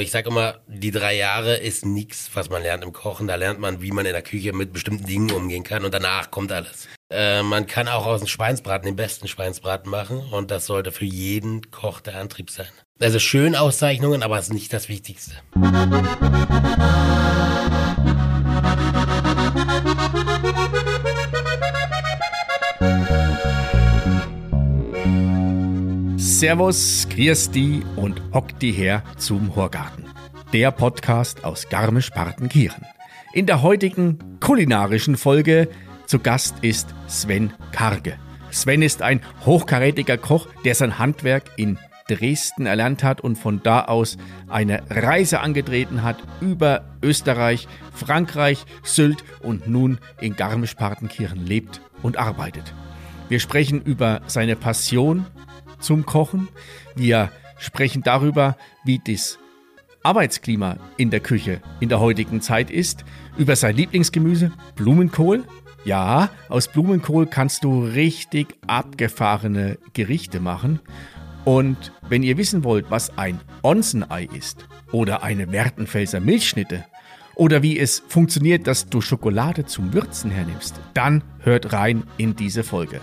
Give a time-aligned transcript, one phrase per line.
[0.00, 3.28] Ich sage immer, die drei Jahre ist nichts, was man lernt im Kochen.
[3.28, 6.30] Da lernt man, wie man in der Küche mit bestimmten Dingen umgehen kann und danach
[6.30, 6.88] kommt alles.
[7.10, 11.04] Äh, man kann auch aus dem Schweinsbraten den besten Schweinsbraten machen und das sollte für
[11.04, 12.68] jeden Koch der Antrieb sein.
[12.98, 15.32] Also schön Auszeichnungen, aber es ist nicht das Wichtigste.
[26.40, 30.06] Servus, Christi und Okti her zum Horgarten.
[30.54, 32.86] Der Podcast aus Garmisch-Partenkirchen.
[33.34, 35.68] In der heutigen kulinarischen Folge
[36.06, 38.16] zu Gast ist Sven Karge.
[38.50, 41.76] Sven ist ein hochkarätiger Koch, der sein Handwerk in
[42.08, 44.16] Dresden erlernt hat und von da aus
[44.48, 52.72] eine Reise angetreten hat über Österreich, Frankreich, Sylt und nun in Garmisch-Partenkirchen lebt und arbeitet.
[53.28, 55.26] Wir sprechen über seine Passion
[55.80, 56.48] zum Kochen.
[56.94, 59.38] Wir sprechen darüber, wie das
[60.02, 63.04] Arbeitsklima in der Küche in der heutigen Zeit ist,
[63.36, 65.44] über sein Lieblingsgemüse Blumenkohl.
[65.84, 70.80] Ja, aus Blumenkohl kannst du richtig abgefahrene Gerichte machen.
[71.44, 76.84] Und wenn ihr wissen wollt, was ein Onsenei ist oder eine Wertenfelser Milchschnitte
[77.34, 82.62] oder wie es funktioniert, dass du Schokolade zum Würzen hernimmst, dann hört rein in diese
[82.62, 83.00] Folge.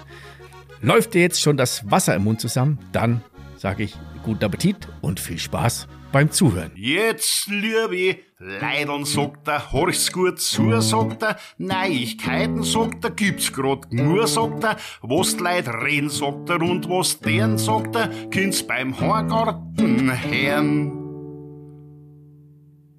[0.81, 2.77] Läuft dir jetzt schon das Wasser im Mund zusammen?
[2.91, 3.23] Dann
[3.55, 6.71] sage ich guten Appetit und viel Spaß beim Zuhören.
[6.75, 13.91] Jetzt, liebe Leidern, sagt er, horch's gut zu, sagt er, Neuigkeiten, sagt er, gibt's grad
[13.91, 18.99] nur, sagt er, was Leute reden, sagt er, und was deren, sagt er, kind's beim
[18.99, 20.91] Horgarten hören.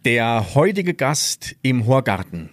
[0.04, 2.50] Der heutige Gast im Horgarten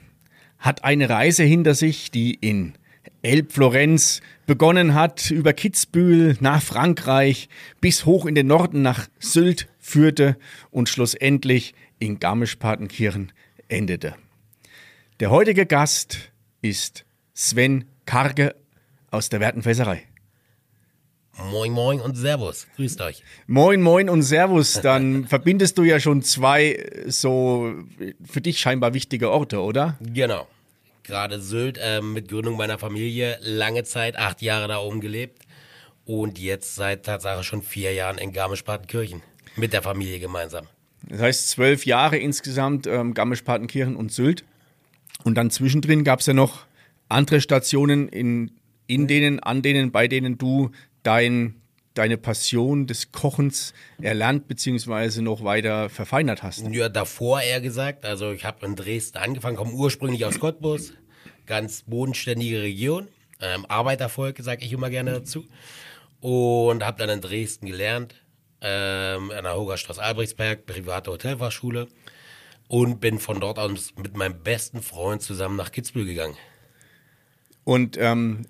[0.59, 2.73] hat eine Reise hinter sich, die in
[3.21, 7.49] Elbflorenz begonnen hat, über Kitzbühel nach Frankreich
[7.81, 10.37] bis hoch in den Norden nach Sylt führte
[10.71, 13.31] und schlussendlich in Garmisch-Partenkirchen
[13.67, 14.15] endete.
[15.19, 18.55] Der heutige Gast ist Sven Karge
[19.11, 20.03] aus der Wertenfässerei.
[21.51, 22.65] Moin, moin und Servus.
[22.77, 23.21] Grüßt euch.
[23.45, 24.79] Moin, moin und Servus.
[24.81, 27.73] Dann verbindest du ja schon zwei so
[28.23, 29.97] für dich scheinbar wichtige Orte, oder?
[29.99, 30.47] Genau
[31.05, 35.43] gerade Sylt, äh, mit Gründung meiner Familie, lange Zeit, acht Jahre da oben gelebt
[36.05, 39.21] und jetzt seit Tatsache schon vier Jahren in Garmisch-Partenkirchen
[39.55, 40.67] mit der Familie gemeinsam.
[41.07, 44.43] Das heißt zwölf Jahre insgesamt ähm, Garmisch-Partenkirchen und Sylt.
[45.23, 46.65] Und dann zwischendrin gab es ja noch
[47.09, 48.51] andere Stationen, in,
[48.87, 50.71] in denen, an denen, bei denen du
[51.03, 51.55] dein
[51.95, 55.21] deine Passion des Kochens erlernt bzw.
[55.21, 56.67] noch weiter verfeinert hast?
[56.69, 58.05] Ja, davor eher gesagt.
[58.05, 60.93] Also ich habe in Dresden angefangen, komme ursprünglich aus Cottbus,
[61.47, 63.07] ganz bodenständige Region,
[63.41, 65.45] ähm, Arbeitervolk, sage ich immer gerne dazu.
[66.21, 68.15] Und habe dann in Dresden gelernt,
[68.61, 71.87] ähm, an der Hogerstraße Albrechtsberg, private Hotelfachschule.
[72.67, 76.35] Und bin von dort aus mit meinem besten Freund zusammen nach Kitzbühel gegangen.
[77.63, 78.47] Und ähm,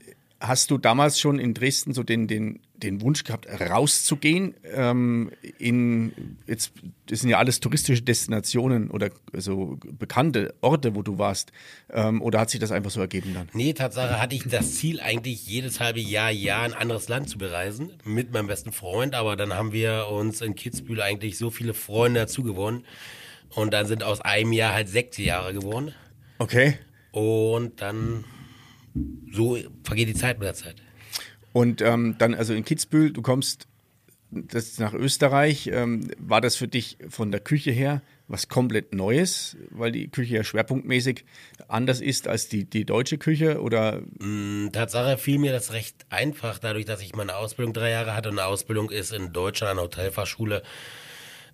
[0.48, 4.56] hast du damals schon in Dresden so den, den den Wunsch gehabt, rauszugehen.
[4.74, 6.74] Ähm, in, jetzt,
[7.08, 11.52] das sind ja alles touristische Destinationen oder so bekannte Orte, wo du warst.
[11.92, 13.50] Ähm, oder hat sich das einfach so ergeben dann?
[13.54, 17.38] Nee, Tatsache hatte ich das Ziel, eigentlich jedes halbe Jahr, Jahr ein anderes Land zu
[17.38, 17.94] bereisen.
[18.04, 19.16] Mit meinem besten Freund.
[19.16, 22.86] Aber dann haben wir uns in Kitzbühel eigentlich so viele Freunde dazu gewonnen.
[23.50, 25.94] Und dann sind aus einem Jahr halt sechs Jahre geworden.
[26.40, 26.78] Okay.
[27.12, 28.26] Und dann
[29.32, 30.76] so vergeht die Zeit mit der Zeit.
[31.54, 33.68] Und ähm, dann also in Kitzbühel, du kommst
[34.32, 35.70] das nach Österreich.
[35.72, 40.36] Ähm, war das für dich von der Küche her was komplett Neues, weil die Küche
[40.36, 41.26] ja schwerpunktmäßig
[41.68, 43.62] anders ist als die, die deutsche Küche?
[43.62, 44.02] Oder?
[44.20, 48.30] Mm, Tatsache fiel mir das recht einfach, dadurch, dass ich meine Ausbildung drei Jahre hatte
[48.30, 50.64] und eine Ausbildung ist in Deutschland an der Hotelfachschule.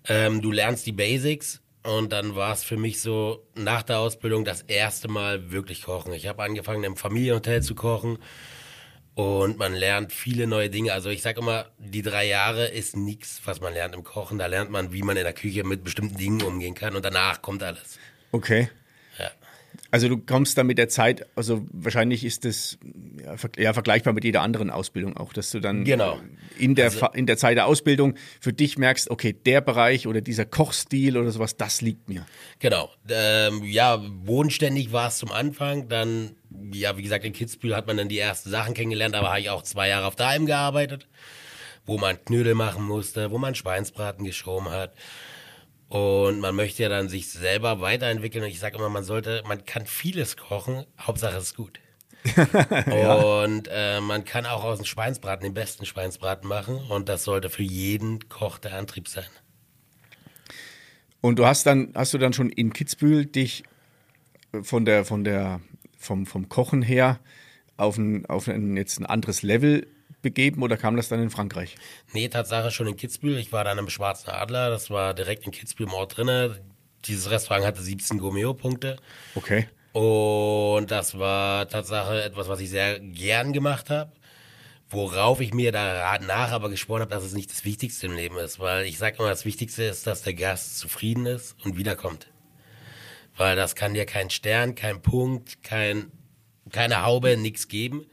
[0.08, 4.44] Ähm, du lernst die Basics und dann war es für mich so nach der Ausbildung
[4.44, 6.12] das erste Mal wirklich kochen.
[6.12, 8.18] Ich habe angefangen im Familienhotel zu kochen
[9.14, 10.92] und man lernt viele neue Dinge.
[10.92, 14.38] Also ich sage immer, die drei Jahre ist nichts, was man lernt im Kochen.
[14.38, 16.96] Da lernt man, wie man in der Küche mit bestimmten Dingen umgehen kann.
[16.96, 17.98] Und danach kommt alles.
[18.30, 18.70] Okay.
[19.92, 22.78] Also du kommst dann mit der Zeit, also wahrscheinlich ist das
[23.22, 26.18] ja, ja, vergleichbar mit jeder anderen Ausbildung auch, dass du dann genau.
[26.58, 30.22] in, der, also, in der Zeit der Ausbildung für dich merkst, okay, der Bereich oder
[30.22, 32.24] dieser Kochstil oder sowas, das liegt mir.
[32.58, 32.90] Genau.
[33.10, 36.36] Ähm, ja, bodenständig war es zum Anfang, dann,
[36.72, 39.50] ja, wie gesagt, in Kitzbühel hat man dann die ersten Sachen kennengelernt, aber habe ich
[39.50, 41.06] auch zwei Jahre auf der Alm gearbeitet,
[41.84, 44.94] wo man Knödel machen musste, wo man Schweinsbraten geschoben hat.
[45.92, 48.42] Und man möchte ja dann sich selber weiterentwickeln.
[48.44, 51.80] Und ich sage immer, man sollte, man kann vieles kochen, Hauptsache es ist gut.
[52.86, 53.14] ja.
[53.42, 56.76] Und äh, man kann auch aus dem Schweinsbraten den besten Schweinsbraten machen.
[56.88, 59.26] Und das sollte für jeden Koch der Antrieb sein.
[61.20, 63.62] Und du hast dann, hast du dann schon in Kitzbühel dich
[64.62, 65.60] von der, von der,
[65.98, 67.20] vom, vom Kochen her
[67.76, 69.86] auf ein, auf ein jetzt ein anderes Level
[70.22, 71.76] begeben oder kam das dann in Frankreich?
[72.12, 73.38] Nee, Tatsache schon in Kitzbühel.
[73.38, 76.60] Ich war dann im Schwarzen Adler, das war direkt in Kitzbühel im Ort drinne.
[77.04, 78.96] Dieses Restaurant hatte 17 Gourmet-Punkte.
[79.34, 79.66] Okay.
[79.92, 84.12] Und das war Tatsache etwas, was ich sehr gern gemacht habe.
[84.88, 88.60] Worauf ich mir danach aber geschworen habe, dass es nicht das Wichtigste im Leben ist.
[88.60, 92.28] Weil ich sage immer, das Wichtigste ist, dass der Gast zufrieden ist und wiederkommt.
[93.36, 96.12] Weil das kann dir kein Stern, kein Punkt, kein,
[96.70, 98.06] keine Haube, nichts geben.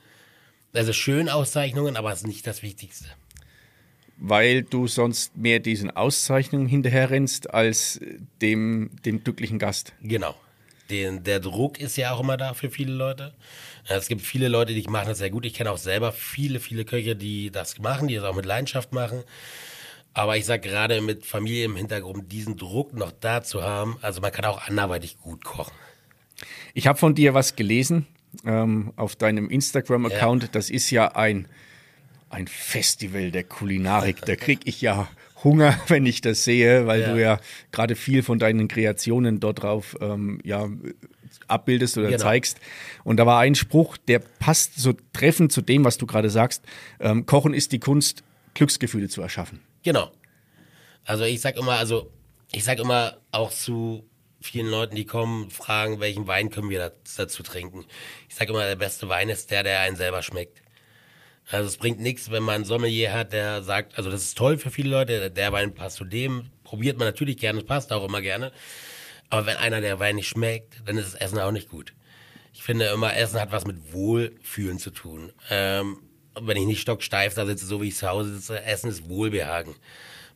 [0.73, 3.05] Also schön Auszeichnungen, aber es ist nicht das Wichtigste.
[4.17, 7.99] Weil du sonst mehr diesen Auszeichnungen hinterherrennst als
[8.41, 9.93] dem, dem glücklichen Gast.
[10.01, 10.35] Genau.
[10.89, 13.33] Den, der Druck ist ja auch immer da für viele Leute.
[13.87, 15.45] Es gibt viele Leute, die machen das sehr gut.
[15.45, 18.91] Ich kenne auch selber viele, viele Köche, die das machen, die das auch mit Leidenschaft
[18.91, 19.23] machen.
[20.13, 24.21] Aber ich sage gerade mit Familie im Hintergrund, diesen Druck noch da zu haben, also
[24.21, 25.75] man kann auch anderweitig gut kochen.
[26.73, 28.07] Ich habe von dir was gelesen
[28.45, 30.43] ähm, auf deinem Instagram-Account.
[30.43, 30.49] Ja.
[30.51, 31.47] Das ist ja ein,
[32.29, 34.21] ein Festival der Kulinarik.
[34.25, 35.07] Da kriege ich ja
[35.43, 37.13] Hunger, wenn ich das sehe, weil ja.
[37.13, 37.39] du ja
[37.71, 40.69] gerade viel von deinen Kreationen dort drauf ähm, ja,
[41.47, 42.21] abbildest oder genau.
[42.21, 42.59] zeigst.
[43.03, 46.63] Und da war ein Spruch, der passt so treffend zu dem, was du gerade sagst.
[46.99, 48.23] Ähm, Kochen ist die Kunst,
[48.53, 49.61] Glücksgefühle zu erschaffen.
[49.83, 50.11] Genau.
[51.05, 52.11] Also ich sag immer, also
[52.51, 54.08] ich sag immer auch zu
[54.41, 57.85] vielen Leuten, die kommen, fragen, welchen Wein können wir dazu trinken.
[58.27, 60.61] Ich sage immer, der beste Wein ist der, der einen selber schmeckt.
[61.51, 64.57] Also es bringt nichts, wenn man einen Sommelier hat, der sagt, also das ist toll
[64.57, 68.21] für viele Leute, der Wein passt zu dem, probiert man natürlich gerne, passt auch immer
[68.21, 68.51] gerne.
[69.29, 71.93] Aber wenn einer der Wein nicht schmeckt, dann ist das Essen auch nicht gut.
[72.53, 75.31] Ich finde immer, Essen hat was mit Wohlfühlen zu tun.
[75.49, 75.97] Ähm,
[76.39, 79.75] wenn ich nicht stocksteif da sitze, so wie ich zu Hause sitze, Essen ist Wohlbehagen.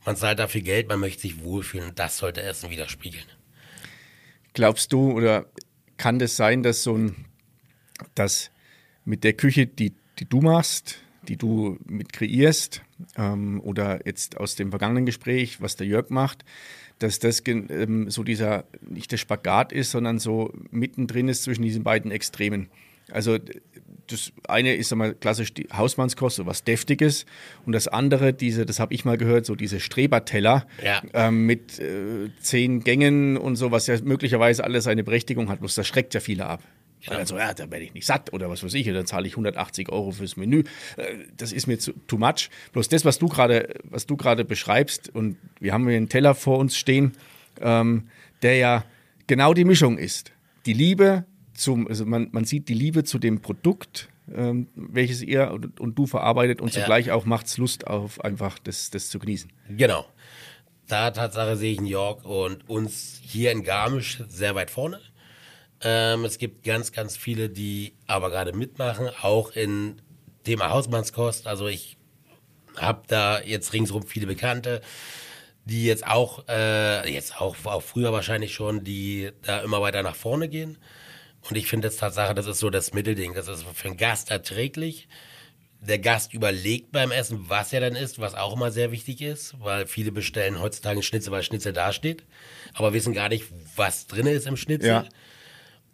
[0.05, 3.25] Man zahlt dafür Geld, man möchte sich wohlfühlen und das sollte Essen widerspiegeln.
[4.53, 5.45] Glaubst du oder
[5.97, 7.25] kann das sein, dass so ein,
[8.15, 8.51] dass
[9.05, 12.81] mit der Küche, die, die du machst, die du mit kreierst,
[13.17, 16.45] ähm, oder jetzt aus dem vergangenen Gespräch, was der Jörg macht,
[16.99, 21.83] dass das ähm, so dieser, nicht der Spagat ist, sondern so mittendrin ist zwischen diesen
[21.83, 22.69] beiden Extremen.
[23.11, 23.37] Also
[24.07, 27.25] das eine ist einmal klassisch die Hausmannskost, so was Deftiges.
[27.65, 31.01] Und das andere, diese, das habe ich mal gehört, so diese Streberteller ja.
[31.13, 35.59] ähm, mit äh, zehn Gängen und so, was ja möglicherweise alles eine Berechtigung hat.
[35.59, 36.61] Bloß das schreckt ja viele ab.
[37.05, 37.17] Genau.
[37.17, 39.89] Also, ja, da werde ich nicht satt oder was weiß ich, dann zahle ich 180
[39.89, 40.63] Euro fürs Menü.
[40.95, 42.49] Äh, das ist mir zu, too much.
[42.71, 46.33] Bloß das, was du gerade, was du gerade beschreibst, und wir haben hier einen Teller
[46.33, 47.13] vor uns stehen,
[47.61, 48.07] ähm,
[48.41, 48.85] der ja
[49.27, 50.31] genau die Mischung ist.
[50.65, 55.51] Die Liebe zum, also man, man sieht die Liebe zu dem Produkt, ähm, welches ihr
[55.51, 57.15] und, und, du verarbeitet und zugleich ja.
[57.15, 59.51] auch macht es Lust auf einfach das, das zu genießen.
[59.69, 60.05] Genau.
[60.87, 64.99] Da Tatsache sehe ich New York und uns hier in Garmisch sehr weit vorne.
[65.81, 70.01] Ähm, es gibt ganz, ganz viele, die aber gerade mitmachen, auch in
[70.43, 71.47] Thema Hausmannskost.
[71.47, 71.97] Also ich
[72.77, 74.81] habe da jetzt ringsrum viele Bekannte,
[75.65, 80.15] die jetzt auch, äh, jetzt auch, auch früher wahrscheinlich schon, die da immer weiter nach
[80.15, 80.77] vorne gehen.
[81.49, 83.33] Und ich finde das Tatsache, das ist so das Mittelding.
[83.33, 85.07] Das ist für einen Gast erträglich.
[85.81, 89.55] Der Gast überlegt beim Essen, was er dann isst, was auch immer sehr wichtig ist,
[89.59, 92.23] weil viele bestellen heutzutage Schnitzel, weil Schnitzel dasteht,
[92.73, 93.45] aber wissen gar nicht,
[93.75, 94.87] was drin ist im Schnitzel.
[94.87, 95.05] Ja.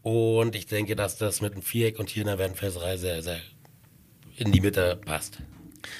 [0.04, 3.40] Und ich denke, dass das mit einem Viereck und hier in der Wernfelserei sehr, sehr
[4.38, 5.40] in die Mitte passt.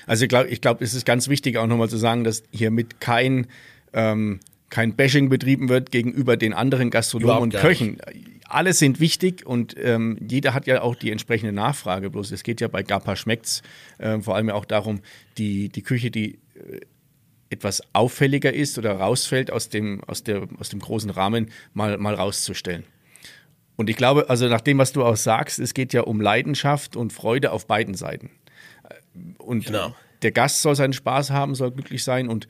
[0.06, 3.00] Also ich glaube, ich glaub, es ist ganz wichtig auch nochmal zu sagen, dass hiermit
[3.00, 3.48] kein,
[3.94, 4.40] ähm,
[4.70, 8.00] kein Bashing betrieben wird gegenüber den anderen Gastronomen und Köchen.
[8.14, 12.10] Nicht alle sind wichtig und ähm, jeder hat ja auch die entsprechende Nachfrage.
[12.10, 13.62] Bloß es geht ja bei Gapa schmeckt's
[13.98, 15.02] äh, vor allem ja auch darum,
[15.38, 16.80] die, die Küche, die äh,
[17.50, 22.14] etwas auffälliger ist oder rausfällt aus dem, aus der, aus dem großen Rahmen, mal, mal
[22.14, 22.84] rauszustellen.
[23.76, 26.96] Und ich glaube, also nach dem, was du auch sagst, es geht ja um Leidenschaft
[26.96, 28.30] und Freude auf beiden Seiten.
[29.38, 29.96] Und genau.
[30.22, 32.48] der Gast soll seinen Spaß haben, soll glücklich sein und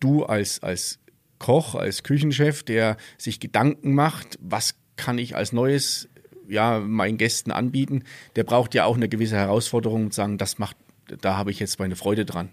[0.00, 0.98] du als, als
[1.38, 6.08] Koch, als Küchenchef, der sich Gedanken macht, was kann ich als Neues
[6.48, 8.04] ja, meinen Gästen anbieten,
[8.36, 10.76] der braucht ja auch eine gewisse Herausforderung und sagen, das macht,
[11.20, 12.50] da habe ich jetzt meine Freude dran.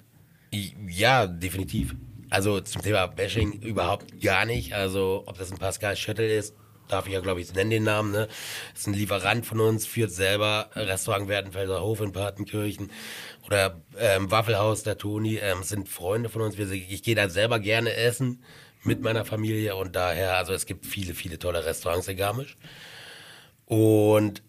[0.87, 1.95] Ja, definitiv.
[2.29, 4.73] Also zum Thema Bashing überhaupt gar nicht.
[4.73, 6.55] Also ob das ein Pascal Schöttel ist,
[6.87, 8.27] darf ich ja glaube ich nennen den Namen, ne?
[8.73, 12.91] Ist ein Lieferant von uns, führt selber Restaurant Werdenfelser Hof in Partenkirchen
[13.45, 16.57] oder ähm, Waffelhaus der Toni, ähm, sind Freunde von uns.
[16.57, 18.41] Ich gehe da selber gerne essen
[18.87, 22.57] mit meiner Familie und daher, also es gibt viele, viele tolle Restaurants in Garmisch.
[23.65, 24.41] Und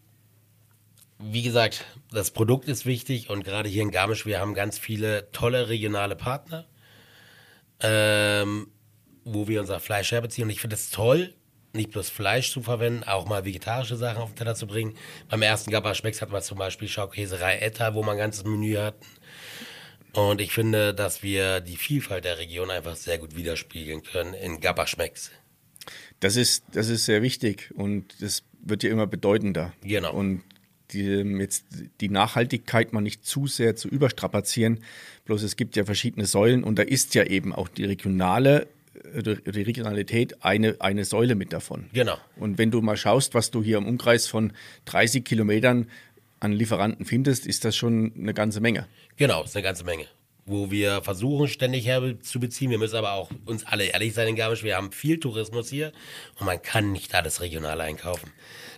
[1.18, 5.30] wie gesagt, das Produkt ist wichtig und gerade hier in Garmisch, wir haben ganz viele
[5.32, 6.66] tolle regionale Partner,
[7.80, 8.68] ähm,
[9.24, 10.44] wo wir unser Fleisch herbeziehen.
[10.44, 11.34] Und ich finde es toll,
[11.72, 14.96] nicht bloß Fleisch zu verwenden, auch mal vegetarische Sachen auf den Teller zu bringen.
[15.28, 18.76] Beim ersten Gabba Schmecks hat man zum Beispiel Schaukäserei Etta, wo man ein ganzes Menü
[18.76, 19.04] hatten.
[20.12, 24.60] Und ich finde, dass wir die Vielfalt der Region einfach sehr gut widerspiegeln können in
[24.60, 25.30] Gabba Schmecks.
[26.20, 29.72] Das ist, das ist sehr wichtig und das wird ja immer bedeutender.
[29.82, 30.12] Genau.
[30.12, 30.42] Und
[30.92, 31.04] die,
[31.38, 31.66] jetzt
[32.00, 34.80] die Nachhaltigkeit mal nicht zu sehr zu überstrapazieren.
[35.26, 38.68] Bloß es gibt ja verschiedene Säulen und da ist ja eben auch die regionale
[39.14, 41.86] äh, die Regionalität eine, eine Säule mit davon.
[41.92, 42.16] Genau.
[42.36, 44.52] Und wenn du mal schaust, was du hier im Umkreis von
[44.86, 45.88] 30 Kilometern
[46.40, 48.86] an Lieferanten findest, ist das schon eine ganze Menge.
[49.16, 50.06] Genau, ist eine ganze Menge.
[50.46, 52.70] Wo wir versuchen, ständig herzubeziehen.
[52.70, 54.62] Wir müssen aber auch uns alle ehrlich sein in Garmisch.
[54.62, 55.92] Wir haben viel Tourismus hier
[56.38, 58.32] und man kann nicht alles regional einkaufen.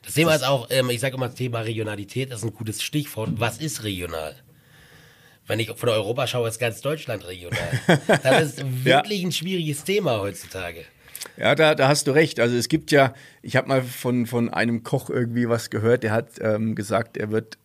[0.04, 3.30] Das Thema ist auch, ähm, ich sage immer, das Thema Regionalität ist ein gutes Stichwort.
[3.34, 4.34] Was ist regional?
[5.46, 7.80] Wenn ich von Europa schaue, ist ganz Deutschland regional.
[8.22, 9.28] Das ist wirklich ja.
[9.28, 10.84] ein schwieriges Thema heutzutage.
[11.36, 12.40] Ja, da, da hast du recht.
[12.40, 16.12] Also es gibt ja, ich habe mal von, von einem Koch irgendwie was gehört, der
[16.12, 17.58] hat ähm, gesagt, er wird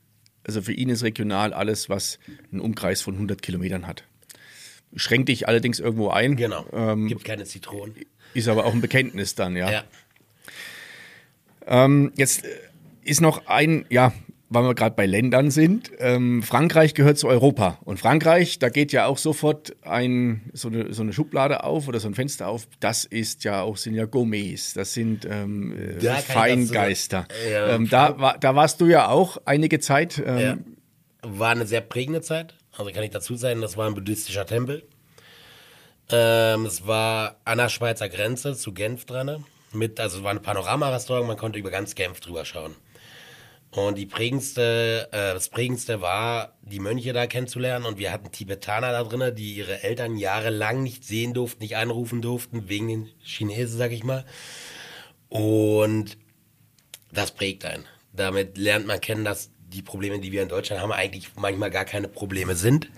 [0.45, 2.19] also für ihn ist regional alles, was
[2.51, 4.03] einen Umkreis von 100 Kilometern hat.
[4.95, 6.35] Schränkt dich allerdings irgendwo ein.
[6.35, 6.65] Genau.
[6.71, 7.95] Ähm, Gibt keine Zitronen.
[8.33, 9.71] Ist aber auch ein Bekenntnis dann, ja.
[9.71, 9.83] ja.
[11.65, 12.43] Ähm, jetzt
[13.03, 14.13] ist noch ein, ja,
[14.49, 15.91] weil wir gerade bei Ländern sind.
[15.97, 17.79] Ähm, Frankreich gehört zu Europa.
[17.83, 21.99] Und Frankreich, da geht ja auch sofort ein, so, eine, so eine Schublade auf oder
[21.99, 22.67] so ein Fenster auf.
[22.79, 24.73] Das ist ja auch, sind ja Gourmets.
[24.73, 27.27] Das sind ähm, da Feingeister.
[27.29, 30.21] So, ja, ähm, da, war, da warst du ja auch einige Zeit.
[30.23, 30.57] Ähm, ja.
[31.23, 32.53] War eine sehr prägende Zeit.
[32.77, 34.83] Also kann ich dazu sagen, das war ein buddhistischer Tempel.
[36.09, 39.43] Ähm, es war an der Schweizer Grenze zu Genf dran.
[39.73, 42.75] Mit, also es war ein Panoramarestaurant, man konnte über ganz Genf drüber schauen.
[43.75, 47.85] Und die prägendste, äh, das prägendste war, die Mönche da kennenzulernen.
[47.85, 52.21] Und wir hatten Tibetaner da drinnen, die ihre Eltern jahrelang nicht sehen durften, nicht anrufen
[52.21, 54.23] durften, wegen den Chinesen, sag ich mal.
[55.27, 56.17] Und
[57.11, 57.83] das prägt einen.
[58.13, 61.83] Damit lernt man kennen, dass die Probleme, die wir in Deutschland haben, eigentlich manchmal gar
[61.83, 62.89] keine Probleme sind.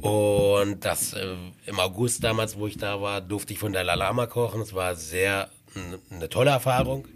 [0.00, 1.36] Und das äh,
[1.66, 4.60] im August damals, wo ich da war, durfte ich von Dalai Lama kochen.
[4.60, 5.50] Es war sehr
[6.10, 7.06] eine tolle Erfahrung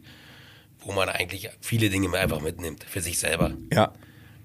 [0.84, 3.56] wo man eigentlich viele Dinge einfach mitnimmt für sich selber.
[3.72, 3.92] Ja.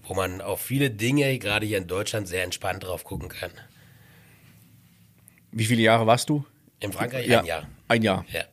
[0.03, 3.51] Wo man auf viele Dinge, gerade hier in Deutschland, sehr entspannt drauf gucken kann.
[5.51, 6.45] Wie viele Jahre warst du?
[6.79, 7.39] In Frankreich ja.
[7.39, 7.67] ein Jahr.
[7.87, 8.25] Ein Jahr.
[8.31, 8.43] Ja.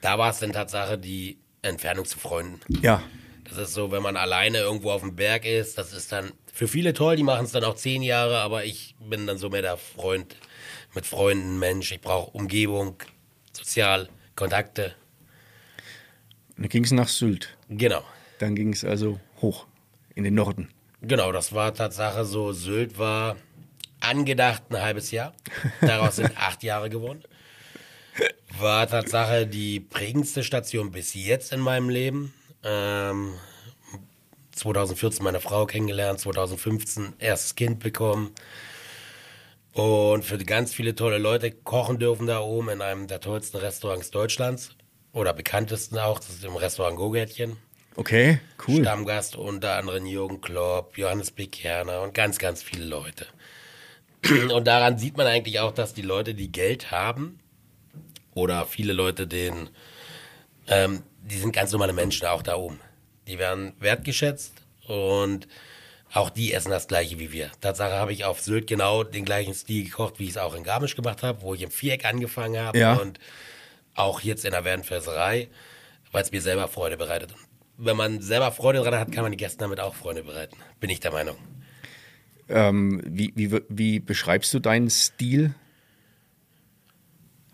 [0.00, 2.60] Da war es dann Tatsache die Entfernung zu Freunden.
[2.82, 3.02] Ja.
[3.44, 6.68] Das ist so, wenn man alleine irgendwo auf dem Berg ist, das ist dann für
[6.68, 9.62] viele toll, die machen es dann auch zehn Jahre, aber ich bin dann so mehr
[9.62, 10.36] der Freund
[10.94, 11.90] mit Freunden, Mensch.
[11.92, 12.96] Ich brauche Umgebung,
[13.52, 14.94] sozial, Kontakte.
[16.60, 17.56] Dann ging es nach Sylt.
[17.70, 18.02] Genau.
[18.38, 19.66] Dann ging es also hoch
[20.14, 20.68] in den Norden.
[21.00, 22.52] Genau, das war Tatsache so.
[22.52, 23.36] Sylt war
[24.00, 25.32] angedacht ein halbes Jahr.
[25.80, 27.22] Daraus sind acht Jahre geworden.
[28.58, 32.34] War Tatsache die prägendste Station bis jetzt in meinem Leben.
[32.62, 33.32] Ähm,
[34.52, 38.34] 2014 meine Frau kennengelernt, 2015 erstes Kind bekommen.
[39.72, 44.10] Und für ganz viele tolle Leute kochen dürfen da oben in einem der tollsten Restaurants
[44.10, 44.76] Deutschlands
[45.12, 47.56] oder bekanntesten auch, das ist im Restaurant Gogärtchen.
[47.96, 48.80] Okay, cool.
[48.80, 53.26] Stammgast unter anderem Jürgen Klopp, Johannes Bekerner und ganz, ganz viele Leute.
[54.54, 57.40] Und daran sieht man eigentlich auch, dass die Leute, die Geld haben,
[58.34, 59.70] oder viele Leute, den,
[60.68, 62.80] ähm, die sind ganz normale Menschen auch da oben.
[63.26, 64.54] Die werden wertgeschätzt
[64.86, 65.48] und
[66.12, 67.50] auch die essen das gleiche wie wir.
[67.60, 70.64] Tatsache habe ich auf Sylt genau den gleichen Stil gekocht, wie ich es auch in
[70.64, 72.78] Garmisch gemacht habe, wo ich im Viereck angefangen habe.
[72.78, 72.94] Ja.
[72.94, 73.20] Und
[74.02, 75.48] auch jetzt in der Werdenfelserei,
[76.12, 77.34] weil es mir selber Freude bereitet.
[77.82, 80.56] wenn man selber Freude dran hat, kann man die Gäste damit auch Freude bereiten.
[80.80, 81.36] Bin ich der Meinung.
[82.48, 85.54] Ähm, wie, wie, wie beschreibst du deinen Stil?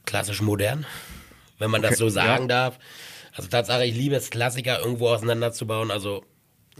[0.05, 0.87] Klassisch modern,
[1.59, 2.49] wenn man das okay, so sagen ja.
[2.49, 2.79] darf.
[3.35, 5.91] Also Tatsache, ich liebe es, Klassiker irgendwo auseinanderzubauen.
[5.91, 6.25] Also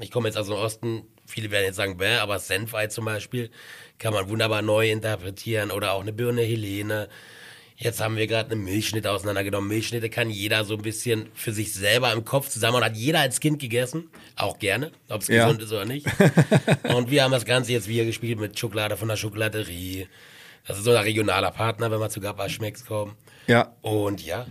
[0.01, 3.51] ich komme jetzt aus dem Osten, viele werden jetzt sagen, bäh, aber Senfei zum Beispiel
[3.99, 7.09] kann man wunderbar neu interpretieren oder auch eine Birne Helene.
[7.79, 9.69] Jetzt haben wir gerade eine Milchschnitte auseinandergenommen.
[9.69, 13.21] Milchschnitte kann jeder so ein bisschen für sich selber im Kopf zusammen und hat jeder
[13.21, 14.09] als Kind gegessen.
[14.35, 15.45] Auch gerne, ob es ja.
[15.45, 16.07] gesund ist oder nicht.
[16.95, 20.09] und wir haben das Ganze jetzt wieder gespielt mit Schokolade von der Schokoladerie.
[20.67, 23.15] Das ist so ein regionaler Partner, wenn wir zu Gabba Schmecks kommen.
[23.47, 23.75] Ja.
[23.83, 24.47] Und ja.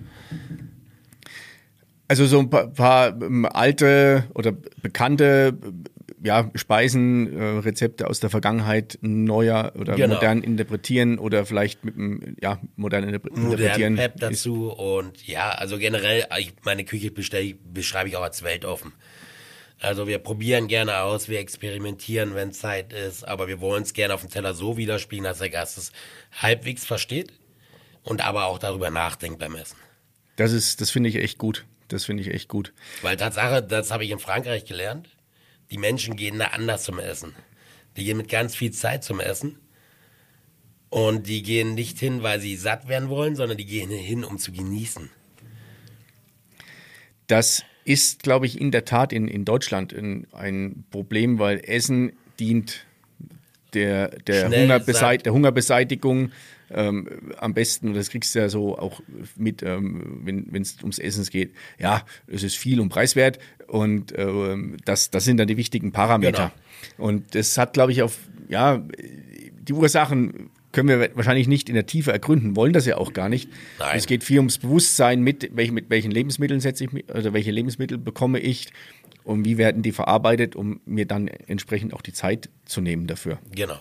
[2.08, 4.52] Also so ein paar, paar ähm, alte oder
[4.84, 5.58] bekannte
[6.24, 10.16] ja, Speisen, äh, Rezepte aus der Vergangenheit neuer oder genau.
[10.16, 13.94] modern interpretieren oder vielleicht mit einem ja, modernen Interpretieren.
[13.94, 18.44] Modern Pep dazu und ja, also generell, ich, meine Küche bestell, beschreibe ich auch als
[18.44, 18.94] weltoffen.
[19.80, 24.14] Also wir probieren gerne aus, wir experimentieren, wenn Zeit ist, aber wir wollen es gerne
[24.14, 25.92] auf dem Teller so widerspiegeln, dass der Gast es
[26.32, 27.34] halbwegs versteht
[28.04, 29.78] und aber auch darüber nachdenkt beim Essen.
[30.38, 31.66] Das ist, das finde ich echt gut.
[31.88, 32.74] Das finde ich echt gut.
[33.02, 35.10] Weil Tatsache, das habe ich in Frankreich gelernt,
[35.72, 37.34] die Menschen gehen da anders zum Essen.
[37.98, 39.58] Die gehen mit ganz viel Zeit zum Essen.
[40.90, 44.38] Und die gehen nicht hin, weil sie satt werden wollen, sondern die gehen hin, um
[44.38, 45.10] zu genießen.
[47.28, 52.14] Das ist, glaube ich, in der Tat in, in Deutschland ein, ein Problem, weil Essen
[52.40, 52.86] dient
[53.74, 56.32] der, der, Schnell Hungerbeseit der Hungerbeseitigung
[56.72, 57.08] ähm,
[57.38, 59.02] am besten, und das kriegst du ja so auch
[59.36, 61.54] mit, ähm, wenn es ums Essen geht.
[61.80, 66.52] Ja, es ist viel und preiswert und ähm, das, das sind dann die wichtigen Parameter.
[66.98, 68.18] Und das hat, glaube ich, auf,
[68.50, 68.84] ja,
[69.60, 73.30] die Ursachen können wir wahrscheinlich nicht in der Tiefe ergründen, wollen das ja auch gar
[73.30, 73.50] nicht.
[73.80, 73.96] Nein.
[73.96, 77.52] Es geht viel ums Bewusstsein, mit, welch, mit welchen Lebensmitteln setze ich mich, oder welche
[77.52, 78.68] Lebensmittel bekomme ich
[79.24, 83.40] und wie werden die verarbeitet, um mir dann entsprechend auch die Zeit zu nehmen dafür.
[83.56, 83.80] Genau.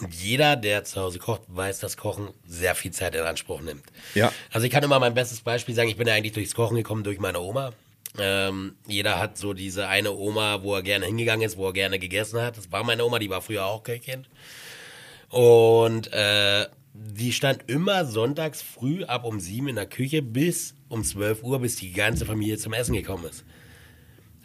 [0.00, 3.84] Und jeder, der zu Hause kocht, weiß, dass Kochen sehr viel Zeit in Anspruch nimmt.
[4.14, 4.32] Ja.
[4.52, 7.02] Also ich kann immer mein bestes Beispiel sagen, ich bin ja eigentlich durchs Kochen gekommen
[7.02, 7.72] durch meine Oma.
[8.18, 11.98] Ähm, jeder hat so diese eine Oma, wo er gerne hingegangen ist, wo er gerne
[11.98, 12.56] gegessen hat.
[12.56, 14.26] Das war meine Oma, die war früher auch Köchin.
[15.30, 21.04] Und äh, die stand immer sonntags früh ab um sieben in der Küche bis um
[21.04, 23.44] 12 Uhr, bis die ganze Familie zum Essen gekommen ist.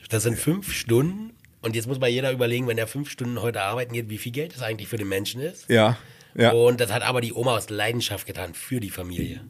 [0.10, 1.33] Das sind fünf Stunden.
[1.64, 4.34] Und jetzt muss mal jeder überlegen, wenn er fünf Stunden heute arbeiten geht, wie viel
[4.34, 5.70] Geld das eigentlich für den Menschen ist.
[5.70, 5.98] Ja,
[6.36, 6.52] ja.
[6.52, 9.42] Und das hat aber die Oma aus Leidenschaft getan für die Familie.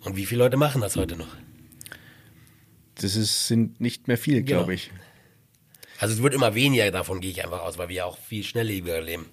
[0.00, 1.28] Und wie viele Leute machen das heute noch?
[2.96, 4.60] Das ist, sind nicht mehr viel, Genau.
[4.60, 4.90] glaube ich.
[5.98, 9.00] Also es wird immer weniger, davon gehe ich einfach aus, weil wir auch viel schnelllebiger
[9.00, 9.26] leben.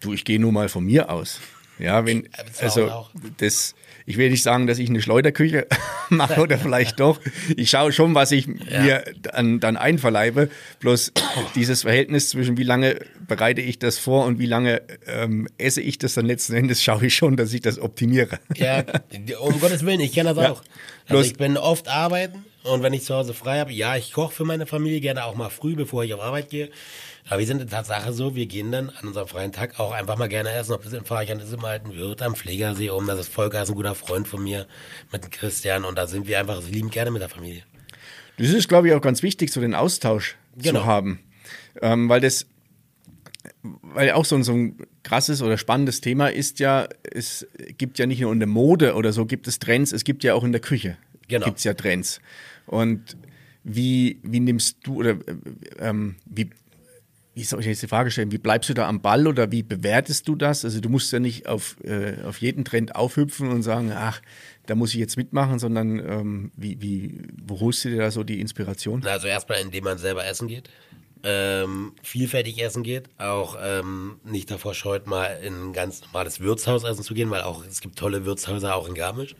[0.00, 1.40] Du, ich gehe nur mal von mir aus.
[1.78, 3.74] Ja, wenn, Ja, zu also das,
[4.06, 5.66] ich will nicht sagen, dass ich eine Schleuderküche
[6.10, 7.20] mache oder vielleicht doch.
[7.56, 10.48] Ich schaue schon, was ich mir dann, dann einverleibe.
[10.80, 11.12] Bloß
[11.54, 15.98] dieses Verhältnis zwischen wie lange bereite ich das vor und wie lange ähm, esse ich
[15.98, 18.38] das dann letzten Endes, schaue ich schon, dass ich das optimiere.
[18.56, 18.84] Ja,
[19.40, 20.52] um Gottes Willen, ich kenne das Ja.
[20.52, 20.62] auch.
[21.08, 24.12] Also Bloß- ich bin oft arbeiten und wenn ich zu Hause frei habe, ja, ich
[24.12, 26.70] koche für meine Familie gerne auch mal früh, bevor ich auf Arbeit gehe.
[27.28, 30.18] Aber wir sind in Tatsache so, wir gehen dann an unserem freien Tag auch einfach
[30.18, 30.72] mal gerne essen.
[30.72, 33.06] Ob das in Fahrrad ist im alten Wirt, am Pflegersee um.
[33.06, 34.66] Das ist Volker, ist ein guter Freund von mir
[35.12, 37.62] mit Christian und da sind wir einfach lieben gerne mit der Familie.
[38.38, 40.80] Das ist, glaube ich, auch ganz wichtig, so den Austausch Genau.
[40.80, 41.20] zu haben.
[41.80, 42.46] Ähm, weil das,
[43.62, 47.46] weil auch so ein, so ein krasses oder spannendes Thema ist ja, es
[47.78, 50.34] gibt ja nicht nur in der Mode oder so, gibt es Trends, es gibt ja
[50.34, 50.98] auch in der Küche.
[51.28, 51.46] Genau.
[51.46, 52.20] Gibt es ja Trends.
[52.66, 53.16] Und
[53.64, 55.34] wie, wie nimmst du oder äh,
[55.78, 56.50] ähm, wie,
[57.34, 59.62] wie soll ich jetzt die Frage stellen, wie bleibst du da am Ball oder wie
[59.62, 60.64] bewertest du das?
[60.64, 64.20] Also du musst ja nicht auf, äh, auf jeden Trend aufhüpfen und sagen, ach,
[64.66, 68.22] da muss ich jetzt mitmachen, sondern ähm, wie, wie, wo holst du dir da so
[68.22, 69.04] die Inspiration?
[69.06, 70.68] Also erstmal, indem man selber essen geht.
[71.24, 76.82] Ähm, vielfältig essen geht, auch ähm, nicht davor scheut, mal in ein ganz normales Wirtshaus
[76.82, 79.36] essen zu gehen, weil auch es gibt tolle Wirtshäuser auch in Garmisch.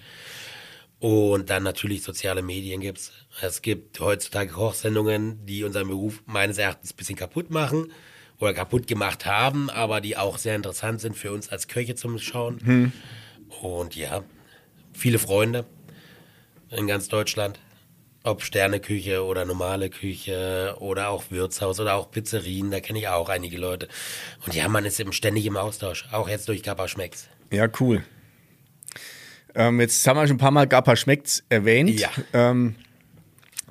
[1.02, 3.10] Und dann natürlich soziale Medien gibt's.
[3.40, 7.90] Es gibt heutzutage Kochsendungen, die unseren Beruf meines Erachtens ein bisschen kaputt machen
[8.38, 12.20] oder kaputt gemacht haben, aber die auch sehr interessant sind für uns als Köche zum
[12.20, 12.92] Schauen.
[13.60, 14.22] Und ja,
[14.92, 15.64] viele Freunde
[16.70, 17.58] in ganz Deutschland.
[18.22, 23.28] Ob Sterneküche oder normale Küche oder auch Wirtshaus oder auch Pizzerien, da kenne ich auch
[23.28, 23.88] einige Leute.
[24.46, 27.26] Und ja, man ist eben ständig im Austausch, auch jetzt durch Kappa Schmecks.
[27.50, 28.04] Ja, cool.
[29.54, 32.00] Ähm, jetzt haben wir schon ein paar Mal Gappa schmeckt's erwähnt.
[32.00, 32.10] Ja.
[32.32, 32.74] Ähm,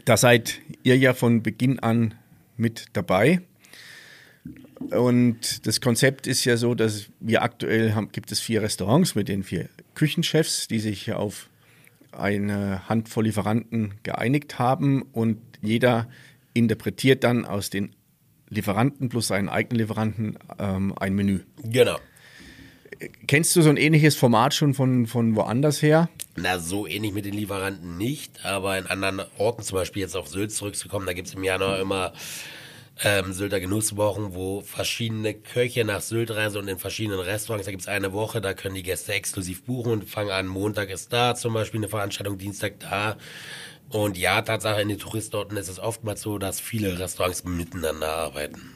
[0.05, 2.13] da seid ihr ja von Beginn an
[2.57, 3.41] mit dabei.
[4.89, 9.27] Und das Konzept ist ja so, dass wir aktuell haben, gibt es vier Restaurants mit
[9.27, 11.49] den vier Küchenchefs, die sich auf
[12.11, 16.07] eine Handvoll Lieferanten geeinigt haben und jeder
[16.53, 17.95] interpretiert dann aus den
[18.49, 21.41] Lieferanten plus seinen eigenen Lieferanten ähm, ein Menü.
[21.63, 21.97] Genau.
[23.27, 26.09] Kennst du so ein ähnliches Format schon von, von woanders her?
[26.35, 30.27] Na, so ähnlich mit den Lieferanten nicht, aber in anderen Orten, zum Beispiel jetzt auf
[30.27, 32.13] Sylt zurückzukommen, da gibt's im Januar immer
[33.03, 37.65] ähm, Sylter Genusswochen, wo verschiedene Köche nach Sylt reisen und in verschiedenen Restaurants.
[37.65, 41.11] Da gibt's eine Woche, da können die Gäste exklusiv buchen und fangen an, Montag ist
[41.11, 43.17] da zum Beispiel eine Veranstaltung, Dienstag da.
[43.89, 48.71] Und ja, Tatsache, in den Touristenorten ist es oftmals so, dass viele Restaurants miteinander arbeiten.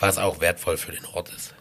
[0.00, 1.54] Was auch wertvoll für den Ort ist.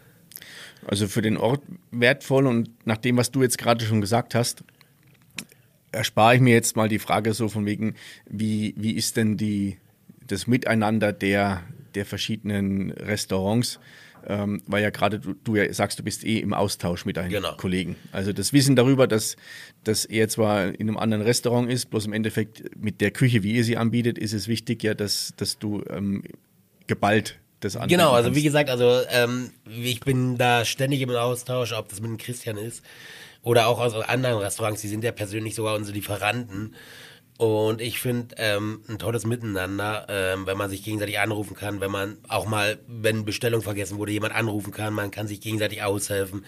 [0.86, 1.62] Also für den Ort
[1.92, 4.63] wertvoll und nach dem, was du jetzt gerade schon gesagt hast,
[5.92, 7.96] erspare ich mir jetzt mal die Frage so von wegen,
[8.30, 9.78] wie, wie ist denn die,
[10.26, 11.63] das Miteinander der,
[11.96, 13.80] der verschiedenen Restaurants?
[14.28, 17.30] Ähm, weil ja gerade du, du ja sagst, du bist eh im Austausch mit deinen
[17.30, 17.56] Genau.
[17.56, 17.96] Kollegen.
[18.12, 19.38] Also das Wissen darüber, dass,
[19.86, 23.54] dass er zwar in einem anderen Restaurant ist, bloß im Endeffekt mit der Küche, wie
[23.54, 26.24] ihr sie anbietet, ist es wichtig ja, dass, dass du ähm,
[26.86, 31.74] geballt das anbieten Genau, also wie gesagt, also ähm, ich bin da ständig im Austausch,
[31.74, 32.84] ob das mit dem Christian ist
[33.41, 36.76] Oder auch aus anderen Restaurants, die sind ja persönlich sogar unsere Lieferanten.
[37.39, 41.89] Und ich finde ähm, ein tolles Miteinander, ähm, wenn man sich gegenseitig anrufen kann, wenn
[41.89, 46.43] man auch mal, wenn Bestellung vergessen wurde, jemand anrufen kann, man kann sich gegenseitig aushelfen.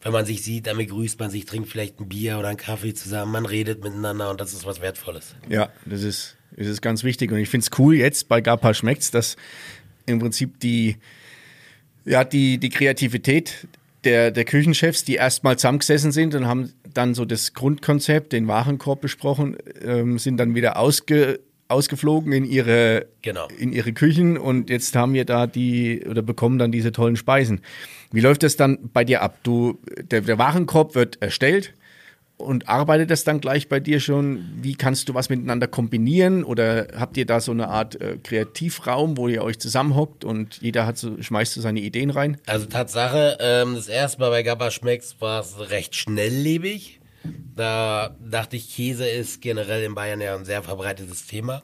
[0.00, 2.92] Wenn man sich sieht, dann begrüßt man sich, trinkt vielleicht ein Bier oder einen Kaffee
[2.92, 5.36] zusammen, man redet miteinander und das ist was Wertvolles.
[5.48, 7.30] Ja, das ist, das ist ganz wichtig.
[7.30, 9.36] Und ich finde es cool jetzt bei Gapa schmeckt's, dass
[10.12, 10.96] im Prinzip die,
[12.04, 13.66] ja, die, die Kreativität
[14.04, 19.00] der, der Küchenchefs, die erstmal zusammengesessen sind und haben dann so das Grundkonzept, den Warenkorb
[19.00, 23.48] besprochen, ähm, sind dann wieder ausge, ausgeflogen in ihre, Genau.
[23.58, 27.60] in ihre Küchen und jetzt haben wir da die oder bekommen dann diese tollen Speisen.
[28.10, 29.38] Wie läuft das dann bei dir ab?
[29.42, 29.78] Du,
[30.10, 31.72] der, der Warenkorb wird erstellt
[32.42, 34.44] und arbeitet das dann gleich bei dir schon?
[34.60, 39.16] Wie kannst du was miteinander kombinieren oder habt ihr da so eine Art äh, Kreativraum,
[39.16, 42.38] wo ihr euch zusammenhockt und jeder hat so, schmeißt so seine Ideen rein?
[42.46, 47.00] Also Tatsache, ähm, das erste Mal bei Gabba Schmecks war es recht schnelllebig.
[47.54, 51.62] Da dachte ich, Käse ist generell in Bayern ja ein sehr verbreitetes Thema.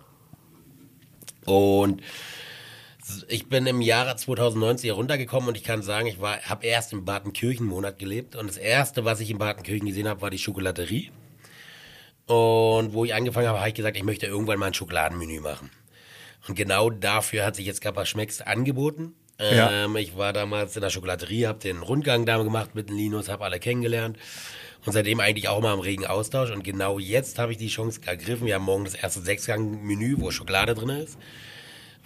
[1.45, 2.03] Und
[3.29, 7.05] ich bin im Jahre 2019 hier runtergekommen und ich kann sagen, ich habe erst im
[7.05, 10.39] Badenkirchen einen Monat gelebt und das erste, was ich in Badenkirchen gesehen habe, war die
[10.39, 11.11] Schokolaterie.
[12.27, 15.71] Und wo ich angefangen habe, habe ich gesagt, ich möchte irgendwann mal ein Schokoladenmenü machen.
[16.47, 19.15] Und genau dafür hat sich jetzt Kappa Schmecks angeboten.
[19.41, 19.85] Ja.
[19.85, 23.45] Ähm, ich war damals in der Schokolaterie, habe den Rundgang da gemacht mit Linus, habe
[23.45, 24.19] alle kennengelernt
[24.85, 26.51] und seitdem eigentlich auch immer im regen Austausch.
[26.51, 28.47] Und genau jetzt habe ich die Chance ergriffen.
[28.47, 31.19] Wir haben morgen das erste Sechsgang-Menü, wo Schokolade drin ist.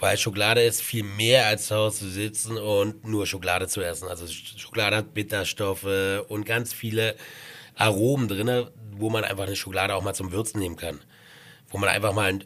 [0.03, 4.09] Weil Schokolade ist viel mehr als zu Hause zu sitzen und nur Schokolade zu essen.
[4.09, 5.87] Also Schokolade hat Bitterstoffe
[6.27, 7.15] und ganz viele
[7.77, 10.99] Aromen drin, wo man einfach eine Schokolade auch mal zum Würzen nehmen kann.
[11.69, 12.41] Wo man einfach mal,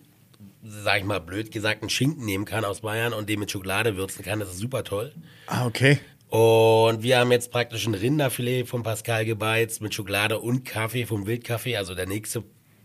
[0.63, 3.97] sag ich mal blöd gesagt, einen Schinken nehmen kann aus Bayern und den mit Schokolade
[3.97, 4.39] würzen kann.
[4.39, 5.15] Das ist super toll.
[5.47, 5.99] Ah, okay.
[6.29, 11.27] Und wir haben jetzt praktisch ein Rinderfilet von Pascal gebeizt mit Schokolade und Kaffee vom
[11.27, 12.45] Wildkaffee, also der nächste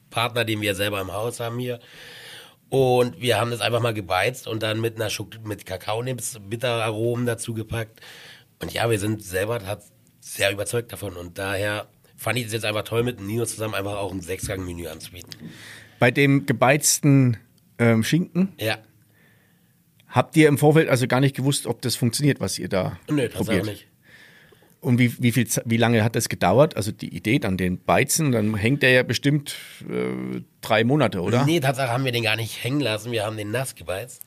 [0.10, 1.82] Partner, den wir selber im Haus haben hier.
[2.72, 7.26] Und wir haben das einfach mal gebeizt und dann mit einer Schok mit Kakaonips, Bitteraromen
[7.26, 8.00] dazu gepackt.
[8.62, 9.84] Und ja, wir sind selber hat
[10.22, 11.18] sehr überzeugt davon.
[11.18, 14.88] Und daher fand ich es jetzt einfach toll, mit Nino zusammen einfach auch ein Sechsgang-Menü
[14.88, 15.32] anzubieten.
[16.00, 17.36] Bei dem gebeizten
[17.78, 18.78] ähm, Schinken Ja.
[20.08, 23.28] habt ihr im Vorfeld also gar nicht gewusst, ob das funktioniert, was ihr da Nö,
[23.28, 23.66] probiert.
[23.66, 23.88] nicht.
[24.82, 26.76] Und wie, wie, viel, wie lange hat das gedauert?
[26.76, 29.56] Also die Idee dann den Beizen, dann hängt der ja bestimmt
[29.88, 31.46] äh, drei Monate, oder?
[31.46, 33.12] Nee, Tatsache haben wir den gar nicht hängen lassen.
[33.12, 34.24] Wir haben den nass gebeizt.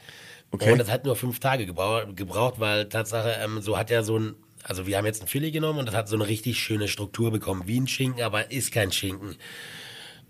[0.53, 0.71] Okay.
[0.71, 4.37] Und das hat nur fünf Tage gebraucht, weil Tatsache, ähm, so hat er so ein,
[4.62, 7.33] also wir haben jetzt ein Filet genommen und das hat so eine richtig schöne Struktur
[7.33, 9.35] bekommen, wie ein Schinken, aber ist kein Schinken.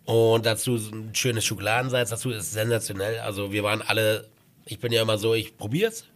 [0.07, 3.19] Und dazu so ein schönes Schokoladensalz, dazu ist sensationell.
[3.19, 4.29] Also wir waren alle,
[4.65, 6.07] ich bin ja immer so, ich probier's.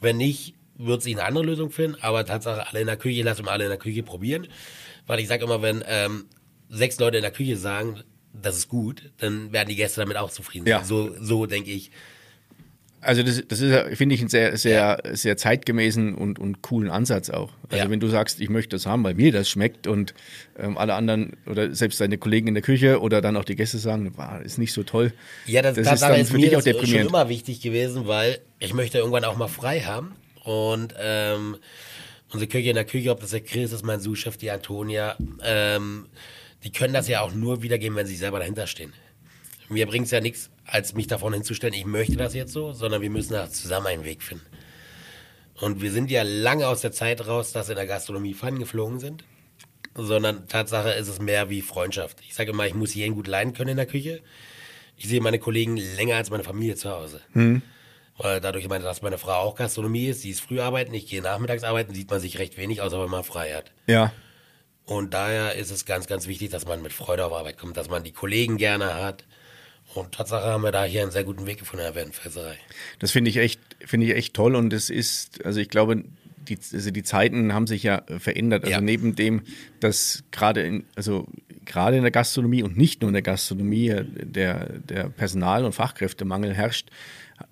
[0.00, 1.96] Wenn nicht, wird sich eine andere Lösung finden.
[2.00, 4.46] Aber Tatsache, alle in der Küche, lass mal alle in der Küche probieren.
[5.06, 6.26] Weil ich sage immer, wenn ähm,
[6.68, 8.00] sechs Leute in der Küche sagen,
[8.32, 10.72] das ist gut, dann werden die Gäste damit auch zufrieden sein.
[10.80, 10.84] Ja.
[10.84, 11.90] So, so denke ich.
[13.00, 17.30] Also das, das ist, finde ich, einen sehr, sehr, sehr zeitgemäßen und, und coolen Ansatz
[17.30, 17.52] auch.
[17.70, 17.90] Also Ja.
[17.90, 20.14] wenn du sagst, ich möchte das haben, weil mir das schmeckt und
[20.58, 23.78] ähm, alle anderen oder selbst deine Kollegen in der Küche oder dann auch die Gäste
[23.78, 25.12] sagen, wow, ist nicht so toll.
[25.46, 27.10] Ja, das, das ist dann ist für mir dich auch das schon deprimierend.
[27.10, 30.16] immer wichtig gewesen, weil ich möchte irgendwann auch mal frei haben.
[30.44, 31.56] Und ähm,
[32.32, 36.06] unsere Küche in der Küche, ob das der Chris ist, mein Sous-Chef, die Antonia, ähm,
[36.64, 38.92] die können das ja auch nur wiedergeben, wenn sie selber dahinter stehen.
[39.68, 43.02] Mir bringt es ja nichts, als mich davon hinzustellen, ich möchte das jetzt so, sondern
[43.02, 44.46] wir müssen da zusammen einen Weg finden.
[45.60, 49.00] Und wir sind ja lange aus der Zeit raus, dass in der Gastronomie Pfannen geflogen
[49.00, 49.24] sind.
[49.94, 52.18] Sondern Tatsache ist es mehr wie Freundschaft.
[52.26, 54.20] Ich sage immer, ich muss jeden gut leiden können in der Küche.
[54.96, 57.20] Ich sehe meine Kollegen länger als meine Familie zu Hause.
[58.18, 61.06] Weil dadurch, ich meine, dass meine Frau auch Gastronomie ist, sie ist früh arbeiten, ich
[61.06, 63.70] gehe nachmittags arbeiten, sieht man sich recht wenig, außer wenn man frei hat.
[63.86, 64.12] Ja,
[64.84, 67.88] Und daher ist es ganz, ganz wichtig, dass man mit Freude auf Arbeit kommt, dass
[67.88, 69.24] man die Kollegen gerne hat.
[69.94, 72.56] Und Tatsache haben wir da hier einen sehr guten Weg gefunden in der Werdenfelserei.
[72.98, 76.04] das finde ich echt, finde ich echt toll und es ist, also ich glaube,
[76.48, 78.64] die, also die Zeiten haben sich ja äh, verändert.
[78.64, 78.80] Also Ja.
[78.80, 79.42] neben dem,
[79.80, 81.26] dass gerade in, also
[81.64, 85.72] gerade in der Gastronomie und nicht nur in der Gastronomie äh, der, der Personal- und
[85.72, 86.88] Fachkräftemangel herrscht,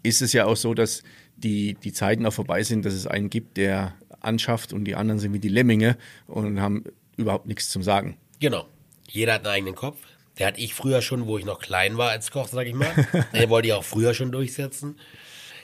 [0.03, 1.03] ist es ja auch so, dass
[1.37, 5.19] die, die Zeiten auch vorbei sind, dass es einen gibt, der anschafft und die anderen
[5.19, 5.97] sind wie die Lemminge
[6.27, 6.85] und haben
[7.17, 8.17] überhaupt nichts zum Sagen.
[8.41, 8.67] Genau.
[9.09, 9.99] Jeder hat einen eigenen Kopf.
[10.39, 12.93] Der hatte ich früher schon, wo ich noch klein war als Koch, sag ich mal.
[13.33, 14.99] Den wollte ich auch früher schon durchsetzen.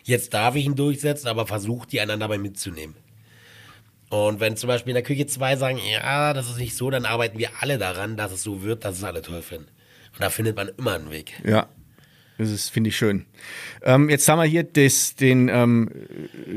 [0.04, 2.96] Jetzt darf ich ihn durchsetzen, aber versucht die anderen dabei mitzunehmen.
[4.08, 7.06] Und wenn zum Beispiel in der Küche zwei sagen, ja, das ist nicht so, dann
[7.06, 9.68] arbeiten wir alle daran, dass es so wird, dass es alle toll finden.
[10.12, 11.32] Und da findet man immer einen Weg.
[11.44, 11.68] Ja.
[12.42, 13.24] Das ist, finde ich schön.
[13.83, 15.88] Ähm, jetzt haben wir hier das, den ähm,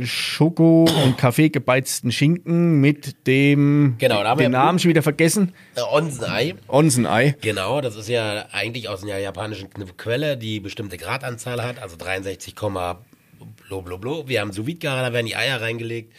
[0.04, 5.04] Schoko- und Kaffee gebeizten Schinken mit dem Genau, da haben wir den Namen schon wieder
[5.04, 5.54] vergessen.
[5.76, 6.56] Äh, Onsenei.
[6.67, 7.36] Onsenei.
[7.41, 12.56] Genau, das ist ja eigentlich aus einer japanischen Quelle, die bestimmte Gradanzahl hat, also 63,
[12.56, 14.28] blo blo blo.
[14.28, 16.13] Wir haben sous da werden die Eier reingelegt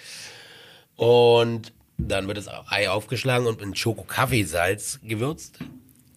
[0.95, 5.59] und dann wird das Ei aufgeschlagen und mit Schoko-Kaffeesalz gewürzt.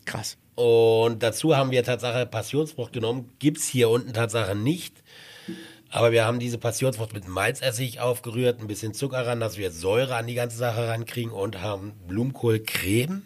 [0.05, 0.37] Krass.
[0.59, 3.31] Und dazu haben wir Tatsache Passionsfrucht genommen.
[3.39, 4.93] Gibt's hier unten Tatsache nicht.
[5.89, 10.17] Aber wir haben diese Passionsfrucht mit Malzessig aufgerührt, ein bisschen Zucker ran, dass wir Säure
[10.17, 13.21] an die ganze Sache rankriegen und haben Blumenkohlcreme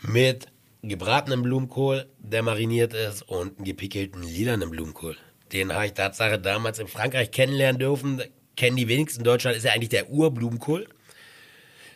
[0.00, 0.46] mit
[0.82, 5.18] gebratenem Blumenkohl, der mariniert ist und einen gepickelten lilanen Blumenkohl.
[5.52, 8.22] Den habe ich Tatsache damals in Frankreich kennenlernen dürfen.
[8.56, 10.88] Kennen die wenigsten in Deutschland, ist ja eigentlich der Urblumenkohl.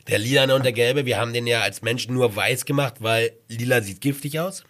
[0.08, 3.32] Der lilane und der gelbe, wir haben den ja als Menschen nur weiß gemacht, weil
[3.48, 4.64] lila sieht giftig aus.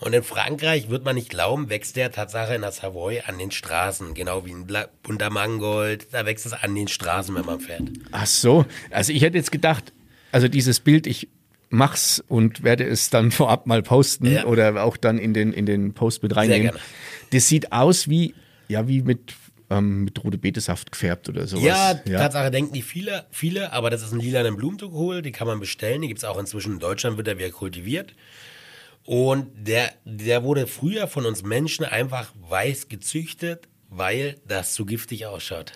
[0.00, 3.50] Und in Frankreich, wird man nicht glauben, wächst der Tatsache in der Savoy an den
[3.50, 4.12] Straßen.
[4.14, 4.66] Genau wie ein
[5.02, 6.08] bunter Mangold.
[6.12, 7.82] Da wächst es an den Straßen, wenn man fährt.
[8.10, 8.66] Ach so.
[8.90, 9.92] Also ich hätte jetzt gedacht,
[10.32, 11.28] also dieses Bild, ich
[11.70, 14.44] mach's und werde es dann vorab mal posten Ja.
[14.46, 16.72] oder auch dann in den, in den Post mit reinnehmen.
[17.30, 18.34] Das sieht aus wie,
[18.68, 19.34] ja, wie mit,
[19.78, 21.64] ähm, mit rote Betesaft gefärbt oder sowas.
[21.64, 25.60] Ja, Tatsache denken die viele, viele, aber das ist ein lilaner Blumenkohl, den kann man
[25.60, 26.02] bestellen.
[26.02, 28.14] Den gibt es auch inzwischen in Deutschland, wird er wieder kultiviert.
[29.04, 35.26] Und der, der wurde früher von uns Menschen einfach weiß gezüchtet, weil das zu giftig
[35.26, 35.72] ausschaut.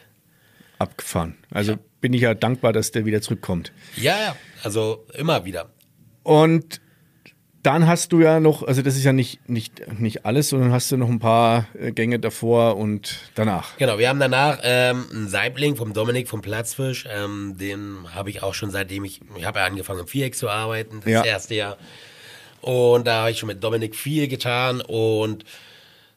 [0.79, 1.37] Abgefahren.
[1.51, 3.73] Also bin ich ja dankbar, dass der wieder zurückkommt.
[3.97, 5.71] Ja, ja, also immer wieder.
[6.23, 6.81] Und
[7.63, 10.91] dann hast du ja noch, also das ist ja nicht, nicht, nicht alles, sondern hast
[10.93, 13.77] du noch ein paar äh, Gänge davor und danach.
[13.79, 17.07] Genau, wir haben danach ähm, einen Saibling vom Dominik vom Platzfisch.
[17.11, 20.49] Ähm, den habe ich auch schon seitdem ich, ich habe ja angefangen im Viereck zu
[20.49, 21.25] arbeiten, das Ja.
[21.25, 21.77] erste Jahr.
[22.61, 25.45] Und da habe ich schon mit Dominik viel getan und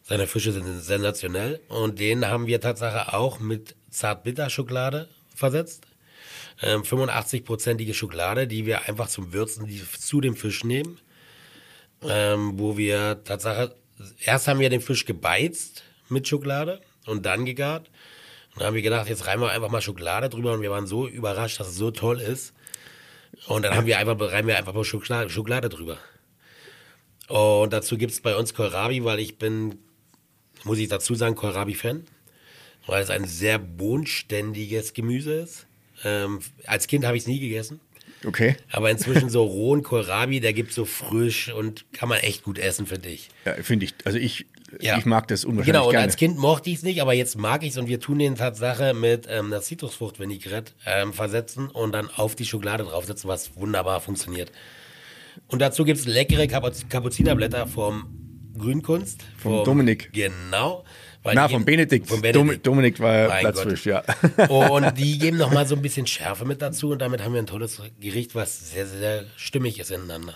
[0.03, 1.59] seine Fische sind sensationell.
[1.69, 5.85] Und den haben wir Tatsache auch mit Zartbitterschokolade versetzt.
[6.61, 10.99] Ähm, 85-prozentige Schokolade, die wir einfach zum Würzen die, zu dem Fisch nehmen.
[12.03, 13.75] Ähm, wo wir Tatsache,
[14.23, 17.89] erst haben wir den Fisch gebeizt mit Schokolade und dann gegart.
[18.53, 20.87] Und dann haben wir gedacht, jetzt reiben wir einfach mal Schokolade drüber und wir waren
[20.87, 22.53] so überrascht, dass es so toll ist.
[23.47, 25.97] Und dann haben wir einfach, reiben wir einfach mal Schokolade, Schokolade drüber.
[27.27, 29.79] Und dazu gibt es bei uns Kohlrabi, weil ich bin,
[30.63, 32.05] muss ich dazu sagen, Kohlrabi-Fan.
[32.87, 35.67] Weil es ein sehr bodenständiges Gemüse ist.
[36.03, 37.79] Ähm, als Kind habe ich es nie gegessen.
[38.25, 38.55] Okay.
[38.71, 42.85] Aber inzwischen so rohen Kohlrabi, der gibt so frisch und kann man echt gut essen,
[42.85, 43.29] finde ich.
[43.45, 44.45] Ja, finde ich, also ich,
[44.79, 44.97] Ja.
[44.97, 46.05] ich mag das unwahrscheinlich Genau, und gerne.
[46.05, 48.35] als Kind mochte ich es nicht, aber jetzt mag ich es und wir tun den
[48.35, 53.99] Tatsache mit ähm, einer Zitrusfrucht-Vinaigrette ähm, versetzen und dann auf die Schokolade draufsetzen, was wunderbar
[54.01, 54.51] funktioniert.
[55.47, 58.17] Und dazu gibt es leckere Kapuz Kapuzinerblätter vom
[58.57, 59.23] Grünkunst.
[59.37, 60.11] Vom Dominik.
[60.13, 60.83] Genau.
[61.23, 62.07] Na, von Benedikt.
[62.07, 62.65] Von Benedikt.
[62.65, 64.03] Dominik war Mein Platzfisch, ja.
[64.49, 67.47] Und die geben nochmal so ein bisschen Schärfe mit dazu und damit haben wir ein
[67.47, 70.33] tolles Gericht, was sehr, sehr stimmig ist ineinander.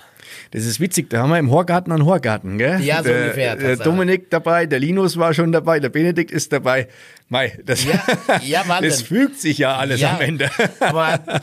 [0.51, 2.81] Das ist witzig, da haben wir im Horgarten einen Horgarten, gell?
[2.81, 3.89] Ja, so der, ungefähr, Der Tatsache.
[3.89, 6.87] Dominik dabei, der Linus war schon dabei, der Benedikt ist dabei.
[7.29, 8.03] Mei, das, Ja,
[8.43, 10.49] ja, das fügt sich ja alles ja, am Ende.
[10.79, 11.39] Aber äh,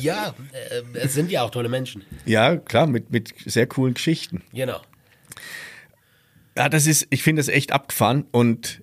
[0.00, 2.04] ja, äh, es sind ja auch tolle Menschen.
[2.24, 4.42] Ja, klar, mit, mit sehr coolen Geschichten.
[4.52, 4.80] Genau.
[6.60, 8.82] Ja, das ist, ich finde das echt abgefahren und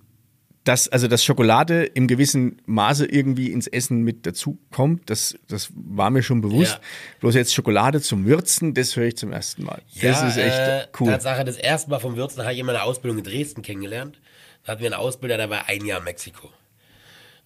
[0.64, 5.70] dass, also dass Schokolade im gewissen Maße irgendwie ins Essen mit dazu kommt, das, das
[5.76, 6.72] war mir schon bewusst.
[6.72, 6.80] Ja.
[7.20, 9.80] Bloß jetzt Schokolade zum Würzen, das höre ich zum ersten Mal.
[10.02, 11.06] das ist echt äh, cool.
[11.12, 14.20] Tatsache, das erste Mal vom Würzen habe ich in meiner Ausbildung in Dresden kennengelernt.
[14.64, 16.50] Da hatten wir einen Ausbilder, der war ein Jahr in Mexiko.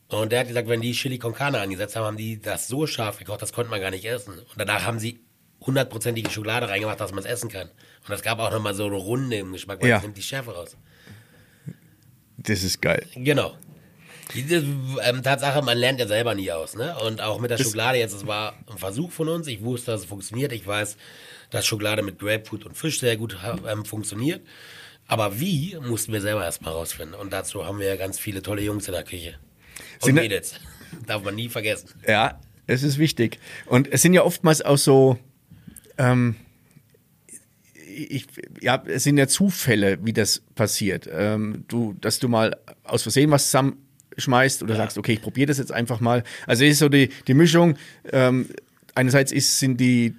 [0.08, 2.86] Und der hat gesagt, wenn die Chili con Carne angesetzt haben, haben die das so
[2.86, 4.32] scharf gekocht, das konnte man gar nicht essen.
[4.38, 5.20] Und danach haben sie
[5.64, 7.68] hundertprozentige Schokolade reingemacht, dass man es essen kann.
[7.68, 9.96] Und das gab auch nochmal so eine Runde im Geschmack, weil Ja.
[9.96, 10.76] das nimmt die Schärfe raus.
[12.36, 13.06] Das ist geil.
[13.14, 13.56] Genau.
[14.34, 14.56] Diese
[15.02, 16.96] ähm, Tatsache, man lernt ja selber nie aus, ne?
[17.04, 19.46] Und auch mit der Schokolade jetzt, es war ein Versuch von uns.
[19.46, 20.52] Ich wusste, dass es funktioniert.
[20.52, 20.96] Ich weiß,
[21.50, 23.36] dass Schokolade mit Grapefruit und Fisch sehr gut
[23.70, 24.40] ähm, funktioniert.
[25.06, 27.14] Aber wie, mussten wir selber erstmal rausfinden.
[27.14, 29.34] Und dazu haben wir ja ganz viele tolle Jungs in der Küche.
[30.00, 30.54] Und Sind Mädels.
[31.06, 31.90] Darf man nie vergessen.
[32.06, 33.38] Ja, es ist wichtig.
[33.66, 35.18] Und es sind ja oftmals auch so,
[35.98, 36.36] ähm,
[37.74, 38.26] ich,
[38.60, 41.08] ja, es sind ja Zufälle, wie das passiert.
[41.12, 45.58] Ähm, du, dass du mal aus Versehen was zusammenschmeißt oder sagst, okay, ich probiere das
[45.58, 46.24] jetzt einfach mal.
[46.46, 47.76] Also es ist so die, die Mischung.
[48.10, 48.48] Ähm,
[48.94, 50.14] einerseits ist, sind die,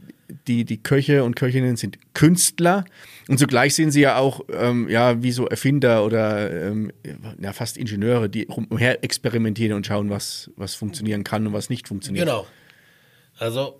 [0.47, 2.85] die, die Köche und Köchinnen sind Künstler
[3.27, 6.91] und zugleich sind sie ja auch ähm, ja, wie so Erfinder oder ähm,
[7.39, 11.87] ja, fast Ingenieure, die umher experimentieren und schauen, was, was funktionieren kann und was nicht
[11.87, 12.25] funktioniert.
[12.25, 12.47] Genau.
[13.37, 13.79] Also,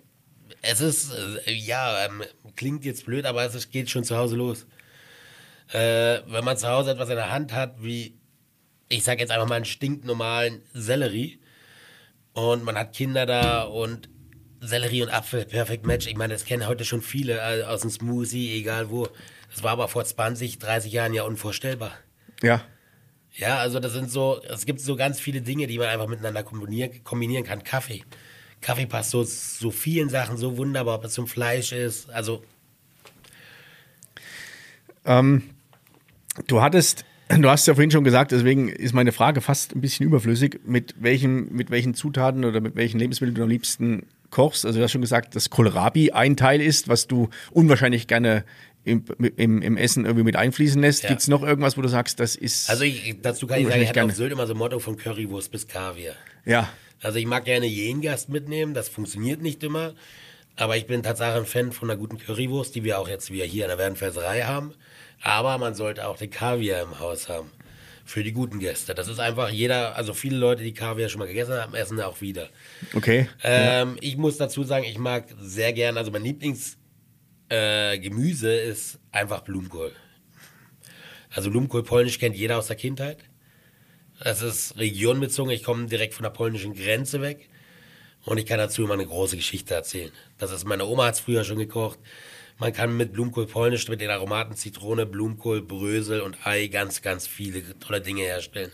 [0.63, 1.13] es ist,
[1.45, 2.23] äh, ja, ähm,
[2.55, 4.65] klingt jetzt blöd, aber es geht schon zu Hause los.
[5.71, 8.17] Äh, wenn man zu Hause etwas in der Hand hat, wie,
[8.89, 11.39] ich sag jetzt einfach mal einen stinknormalen Sellerie
[12.33, 14.09] und man hat Kinder da und
[14.61, 16.07] Sellerie und Apfel, perfekt Match.
[16.07, 19.09] Ich meine, das kennen heute schon viele äh, aus dem Smoothie, egal wo.
[19.51, 21.91] Das war aber vor 20, 30 Jahren ja unvorstellbar.
[22.41, 22.63] Ja.
[23.35, 26.43] Ja, also das sind so, es gibt so ganz viele Dinge, die man einfach miteinander
[26.43, 27.63] kombinieren, kombinieren kann.
[27.63, 28.03] Kaffee.
[28.63, 32.09] Kaffee passt so, so vielen Sachen so wunderbar, ob es zum Fleisch ist.
[32.09, 32.41] Also
[35.05, 35.43] Ähm,
[36.47, 40.05] du hattest, du hast ja vorhin schon gesagt, deswegen ist meine Frage fast ein bisschen
[40.05, 44.65] überflüssig, mit welchen, mit welchen Zutaten oder mit welchen Lebensmitteln du am liebsten kochst.
[44.65, 48.45] Also du hast schon gesagt, dass Kohlrabi ein Teil ist, was du unwahrscheinlich gerne
[48.85, 49.05] im,
[49.37, 51.03] im, im Essen irgendwie mit einfließen lässt.
[51.03, 51.09] Ja.
[51.09, 52.69] Gibt es noch irgendwas, wo du sagst, das ist.
[52.69, 54.11] Also ich, dazu kann ich sagen, ich hatte auf.
[54.13, 56.15] Sylt immer so ein Motto von Currywurst bis Kaviar.
[56.45, 56.69] ja.
[57.03, 59.93] Also ich mag gerne jeden Gast mitnehmen, das funktioniert nicht immer.
[60.55, 63.45] Aber ich bin tatsächlich ein Fan von einer guten Currywurst, die wir auch jetzt wieder
[63.45, 64.73] hier in der Werdenfelserei haben.
[65.21, 67.49] Aber man sollte auch den Kaviar im Haus haben.
[68.05, 68.93] Für die guten Gäste.
[68.93, 72.19] Das ist einfach jeder, also viele Leute, die Kaviar schon mal gegessen haben, essen auch
[72.19, 72.49] wieder.
[72.93, 73.29] Okay.
[73.43, 79.41] Ähm, Ich muss dazu sagen, ich mag sehr gern, also mein Lieblingsgemüse äh, ist einfach
[79.41, 79.93] Blumenkohl.
[81.33, 83.19] Also Blumenkohl polnisch kennt jeder aus der Kindheit.
[84.23, 85.51] Das ist regionbezogen.
[85.51, 87.49] Ich komme direkt von der polnischen Grenze weg.
[88.25, 90.11] Und ich kann dazu immer eine große Geschichte erzählen.
[90.37, 91.99] Das ist, meine Oma hat es früher schon gekocht.
[92.57, 97.27] Man kann mit Blumenkohl polnisch, mit den Aromaten Zitrone, Blumenkohl, Brösel und Ei ganz, ganz
[97.27, 98.71] viele tolle Dinge herstellen.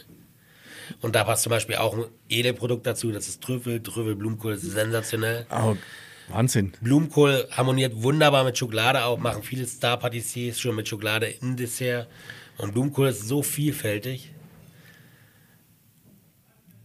[1.01, 3.11] Und da passt zum Beispiel auch ein Edelprodukt dazu.
[3.11, 3.81] Das ist Trüffel.
[3.81, 5.47] Trüffel, Blumenkohl ist sensationell.
[5.49, 5.75] Oh,
[6.27, 6.73] Wahnsinn.
[6.81, 12.07] Blumenkohl harmoniert wunderbar mit Schokolade auch, machen viele Star-Patissiers schon mit Schokolade im Dessert.
[12.57, 14.31] Und Blumenkohl ist so vielfältig.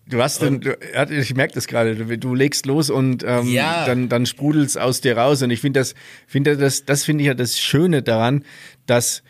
[0.06, 0.76] Du hast den, du,
[1.10, 3.86] ich merke das gerade, du, du legst los und ähm, Ja.
[3.86, 5.40] dann, dann sprudelt's aus dir raus.
[5.42, 5.94] Und ich finde das,
[6.26, 8.44] finde das, das finde ich ja das Schöne daran,
[8.86, 9.22] dass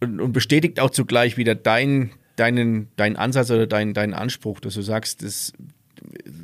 [0.00, 4.74] und, und bestätigt auch zugleich wieder dein, deinen, deinen Ansatz oder deinen, deinen Anspruch, dass
[4.74, 5.52] du sagst, das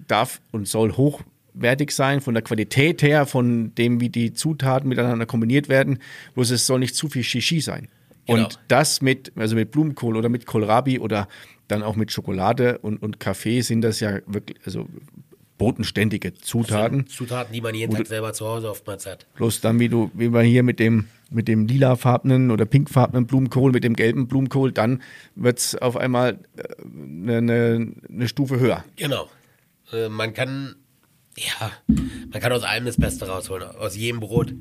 [0.09, 5.27] darf und soll hochwertig sein, von der Qualität her, von dem, wie die Zutaten miteinander
[5.27, 5.99] kombiniert werden,
[6.35, 7.89] bloß es soll nicht zu viel Shishi sein.
[8.27, 8.45] Genau.
[8.45, 11.29] Und das mit, also mit Blumenkohl oder mit Kohlrabi oder
[11.71, 14.87] dann auch mit Schokolade und, und Kaffee sind das ja wirklich, also
[15.61, 17.07] bodenständige Zutaten.
[17.07, 19.27] Zutaten, die man jeden Tag selber zu Hause oftmals hat.
[19.35, 23.71] Bloß dann, wie du, wie wir hier mit dem, mit dem lilafarbenen oder pinkfarbenen Blumenkohl,
[23.71, 25.03] mit dem gelben Blumenkohl, dann
[25.35, 26.39] wird's auf einmal
[26.95, 28.85] eine, eine, eine Stufe höher.
[28.97, 29.29] Genau.
[29.93, 30.77] Äh, man kann,
[31.37, 33.69] ja, man kann aus allem das Beste rausholen.
[33.77, 34.55] Aus jedem Brot.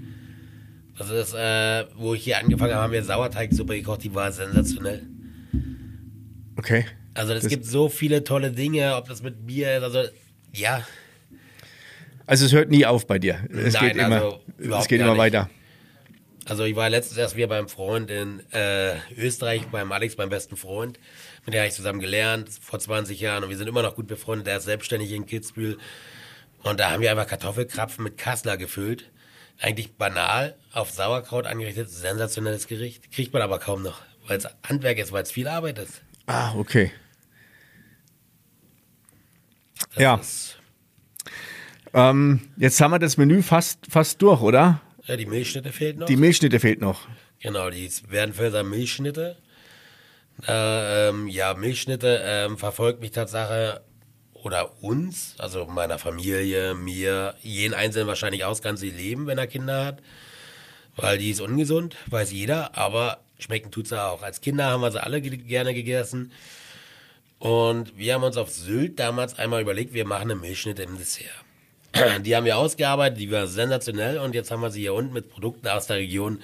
[0.98, 5.08] Das ist, äh, wo ich hier angefangen habe, haben wir Sauerteigsuppe gekocht, die war sensationell.
[6.60, 6.86] Okay.
[7.13, 10.04] Also es gibt so viele tolle Dinge, ob das mit Bier ist, also
[10.54, 10.86] ja,
[12.26, 13.39] Also es hört nie auf bei dir.
[13.50, 15.19] Es Nein, geht immer, also überhaupt es geht immer nicht.
[15.19, 15.50] weiter.
[16.45, 20.58] Also ich war letztens erst wieder beim Freund in äh, Österreich, beim Alex, meinem besten
[20.58, 21.00] Freund.
[21.45, 23.43] Mit dem habe ich zusammen gelernt, vor 20 Jahren.
[23.43, 24.48] Und wir sind immer noch gut befreundet.
[24.48, 25.78] Der ist selbstständig in Kitzbühel.
[26.63, 29.10] Und da haben wir einfach Kartoffelkrapfen mit Kassler gefüllt.
[29.62, 33.12] Eigentlich banal, auf Sauerkraut angerichtet, sensationelles Gericht.
[33.12, 36.02] Kriegt man aber kaum noch, weil es Handwerk ist, weil es viel Arbeit ist.
[36.30, 36.92] Ah, okay.
[39.96, 40.22] Das Ja.
[42.12, 44.80] Ähm, jetzt haben wir das Menü fast, fast durch, oder?
[45.08, 46.06] ja, die Milchschnitte fehlt noch.
[46.06, 47.08] Die Milchschnitte fehlt noch.
[47.39, 49.38] Genau, die Werdenfelser Milchschnitte.
[50.48, 53.82] Äh, ähm, ja, Milchschnitte ähm, verfolgt mich Tatsache
[54.34, 59.84] oder uns, also meiner Familie, mir, jeden Einzelnen wahrscheinlich aus ganze Leben, wenn er Kinder
[59.84, 60.04] hat.
[61.01, 64.21] Weil die ist ungesund, weiß jeder, aber schmecken tut sie auch.
[64.21, 66.31] Als Kinder haben wir sie alle ge- gerne gegessen.
[67.39, 71.27] Und wir haben uns auf Sylt damals einmal überlegt, wir machen eine Milchschnitte im Dessert.
[72.23, 75.29] Die haben wir ausgearbeitet, die war sensationell und jetzt haben wir sie hier unten mit
[75.29, 76.39] Produkten aus der Region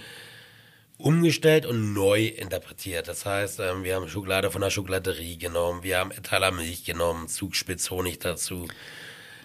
[0.97, 3.07] umgestellt und neu interpretiert.
[3.07, 7.27] Das heißt, ähm, wir haben Schokolade von der Schokolaterie genommen, wir haben Etaler Milch genommen,
[7.27, 8.67] Zugspitzhonig dazu.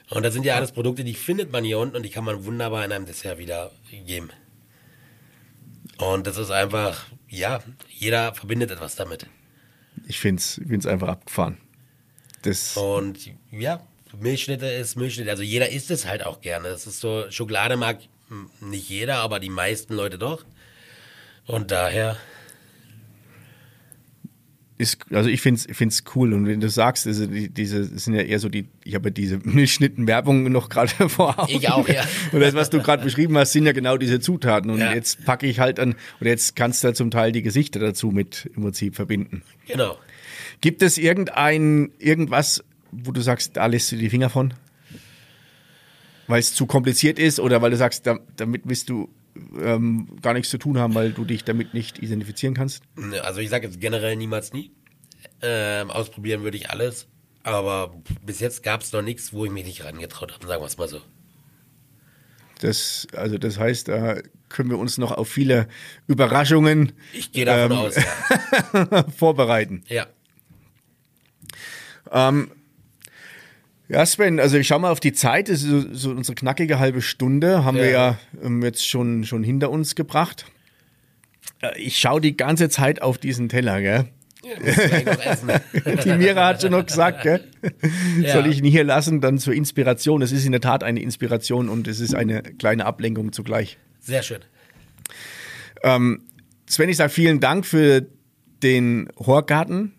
[0.08, 2.44] Und das sind ja alles Produkte, die findet man hier unten und die kann man
[2.44, 3.70] wunderbar in einem Dessert wieder
[4.06, 4.30] geben.
[6.00, 9.26] Und das ist einfach, ja, jeder verbindet etwas damit.
[10.06, 11.58] Ich finde es find's einfach abgefahren.
[12.42, 13.80] Das, Und ja,
[14.18, 15.30] Milchschnitte ist Milchschnitte.
[15.30, 16.68] Also jeder isst es halt auch gerne.
[16.68, 17.98] Das ist so, Schokolade mag
[18.28, 20.44] hm, nicht jeder, aber die meisten Leute doch.
[21.46, 22.16] Und daher,
[24.80, 28.14] ist, also ich finde es cool und wenn du sagst, also die, diese das sind
[28.14, 31.52] ja eher so die, ich habe ja diese Milchschnitten-Werbung noch gerade vor Augen.
[31.54, 32.02] Ich auch, ja.
[32.32, 34.92] Und das, was du gerade beschrieben hast, sind ja genau diese Zutaten und Ja.
[34.94, 38.10] jetzt packe ich halt an, oder jetzt kannst du halt zum Teil die Gesichter dazu
[38.10, 39.42] mit im Prinzip verbinden.
[39.66, 39.96] genau.
[40.62, 42.62] Gibt es irgendein, irgendwas,
[42.92, 44.52] wo du sagst, da lässt du die Finger von?
[46.30, 49.08] Weil es zu kompliziert ist oder weil du sagst, da, damit bist du
[49.60, 52.82] ähm, gar nichts zu tun haben, weil du dich damit nicht identifizieren kannst?
[53.22, 54.70] Also ich sage jetzt generell niemals nie.
[55.42, 57.08] Ähm, ausprobieren würde ich alles.
[57.42, 60.66] Aber bis jetzt gab es noch nichts, wo ich mich nicht rangetraut habe, sagen wir
[60.66, 61.00] es mal so.
[62.60, 64.20] Das, also das heißt, da
[64.50, 65.66] können wir uns noch auf viele
[66.06, 67.78] Überraschungen Ich gehe davon Ähm.
[67.78, 69.04] aus, ja.
[69.16, 69.82] vorbereiten.
[69.88, 70.06] ja.
[73.90, 76.78] Ja, Sven, also ich schau mal auf die Zeit, das ist so, so unsere knackige
[76.78, 78.18] halbe Stunde, haben wir ja Ja.
[78.44, 80.46] ähm, jetzt schon, schon hinter uns gebracht.
[81.60, 84.04] Äh, Ich schaue die ganze Zeit auf diesen Teller, gell?
[84.44, 85.58] ja.
[86.04, 87.44] Die Mira hat schon noch gesagt, gell?
[88.20, 88.32] Ja.
[88.34, 90.22] Soll ich ihn hier lassen, dann zur Inspiration.
[90.22, 93.76] Es ist in der Tat eine Inspiration und es ist eine kleine Ablenkung zugleich.
[93.98, 94.38] Sehr schön.
[95.82, 98.06] Sven, ich sage vielen Dank für
[98.62, 99.92] den Horgarten,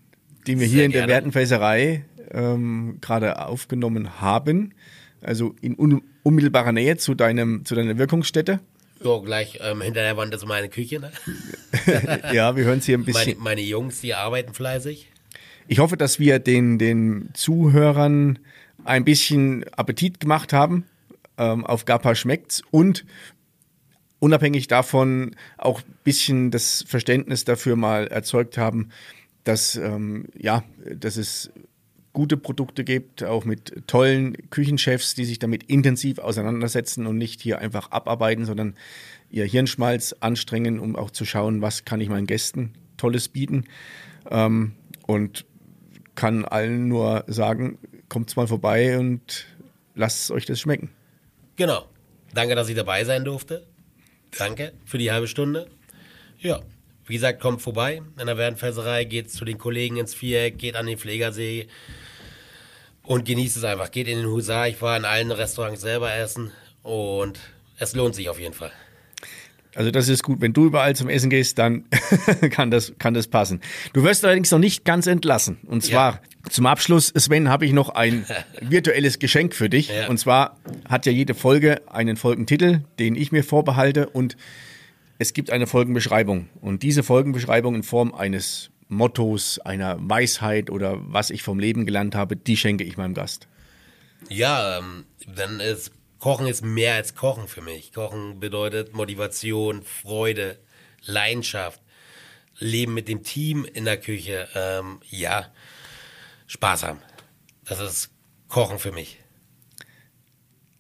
[0.48, 1.14] den wir Sehr hier in der gerne.
[1.14, 4.74] Wertenfässerei ähm, gerade aufgenommen haben.
[5.22, 8.60] Also in un unmittelbarer Nähe zu, deinem, zu deiner Wirkungsstätte.
[9.00, 11.00] So, gleich ähm, hinter der Wand ist meine Küche.
[11.00, 11.12] Ne?
[12.34, 13.40] Ja, wir hören es hier ein Meine, bisschen.
[13.40, 15.10] meine Jungs, die arbeiten fleißig.
[15.68, 18.40] Ich hoffe, dass wir den, den Zuhörern
[18.84, 20.86] ein bisschen Appetit gemacht haben.
[21.38, 23.06] Ähm, auf Gapa schmeckt's und
[24.20, 28.90] unabhängig davon auch ein bisschen das Verständnis dafür mal erzeugt haben,
[29.44, 30.64] dass, ähm, ja,
[30.94, 31.52] dass es
[32.14, 37.60] gute Produkte gibt, auch mit tollen Küchenchefs, die sich damit intensiv auseinandersetzen und nicht hier
[37.60, 38.76] einfach abarbeiten, sondern
[39.30, 43.66] ihr Hirnschmalz anstrengen, um auch zu schauen, was kann ich meinen Gästen Tolles bieten.
[44.30, 44.74] Ähm,
[45.08, 45.46] und
[46.16, 49.46] kann allen nur sagen, kommt's mal vorbei und
[49.96, 50.90] lasst euch das schmecken.
[51.56, 51.88] Genau.
[52.34, 53.66] Danke, dass ich dabei sein durfte.
[54.38, 55.68] Danke für die halbe Stunde.
[56.40, 56.62] Ja,
[57.12, 58.02] wie gesagt, kommt vorbei.
[58.18, 61.68] In der Werdenfelserei geht zu den Kollegen ins Viereck, geht an den Pflegersee
[63.04, 63.92] und genießt es einfach.
[63.92, 64.70] Geht in den Husar.
[64.70, 66.52] Ich war in allen Restaurants selber essen
[66.84, 67.38] und
[67.80, 68.72] es lohnt sich auf jeden Fall.
[69.76, 70.40] Also das ist gut.
[70.40, 71.84] Wenn du überall zum Essen gehst, dann
[72.50, 73.60] kann das, kann das passen.
[73.92, 75.58] Du wirst allerdings noch nicht ganz entlassen.
[75.68, 78.26] Und zwar zum Abschluss, Sven, habe ich noch ein
[78.62, 79.90] virtuelles Geschenk für dich.
[79.90, 80.08] Ja.
[80.08, 80.56] Und zwar
[80.88, 84.08] hat ja jede Folge einen Folgentitel, den ich mir vorbehalte.
[84.08, 84.38] Und
[85.22, 86.50] es gibt eine Folgenbeschreibung.
[86.62, 92.16] Und diese Folgenbeschreibung in Form eines Mottos, einer Weisheit oder was ich vom Leben gelernt
[92.16, 93.48] habe, die schenke ich meinem Gast.
[94.30, 97.94] Ja, ähm, dann ist Kochen ist mehr als Kochen für mich.
[97.94, 100.58] Kochen bedeutet Motivation, Freude,
[101.04, 101.82] Leidenschaft,
[102.58, 104.48] Leben mit dem Team in der Küche.
[104.56, 105.52] Ähm, ja,
[106.48, 107.00] Spaß haben.
[107.64, 108.10] Das ist
[108.48, 109.20] Kochen für mich.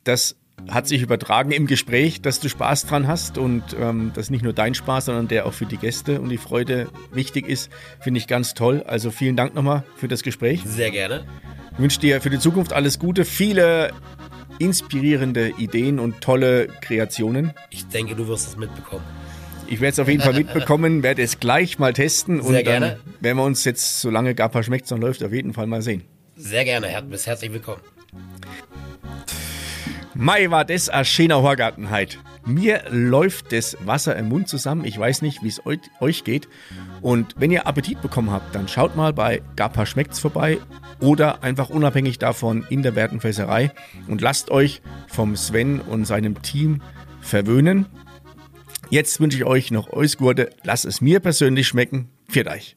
[0.03, 0.35] Das
[0.69, 4.53] hat sich übertragen im Gespräch, dass du Spaß dran hast und ähm, dass nicht nur
[4.53, 8.27] dein Spaß, sondern der auch für die Gäste und die Freude wichtig ist, finde ich
[8.27, 8.83] ganz toll.
[8.87, 10.63] Also vielen Dank nochmal für das Gespräch.
[10.65, 11.25] Sehr gerne.
[11.73, 13.91] Ich wünsche dir für die Zukunft alles Gute, viele
[14.59, 17.53] inspirierende Ideen und tolle Kreationen.
[17.69, 19.03] Ich denke, du wirst es mitbekommen.
[19.67, 22.81] Ich werde es auf jeden Fall mitbekommen, werde es gleich mal testen und Sehr dann
[22.81, 22.99] gerne.
[23.21, 26.03] werden wir uns jetzt, solange Gapa schmeckt, noch läuft, auf jeden Fall mal sehen.
[26.35, 26.87] Sehr gerne.
[27.09, 27.81] Bist herzlich willkommen.
[30.21, 32.19] Mai war das ein schöner Horgartenheit.
[32.45, 34.85] Mir läuft das Wasser im Mund zusammen.
[34.85, 36.47] Ich weiß nicht, wie es eu- euch geht.
[37.01, 40.59] Und wenn ihr Appetit bekommen habt, dann schaut mal bei Gapa Schmeckt's vorbei
[40.99, 43.71] oder einfach unabhängig davon in der Wertenfässerei
[44.07, 46.83] und lasst euch vom Sven und seinem Team
[47.21, 47.87] verwöhnen.
[48.91, 50.51] Jetzt wünsche ich euch noch Eusgurde.
[50.63, 52.09] Lasst es mir persönlich schmecken.
[52.29, 52.75] Viert euch.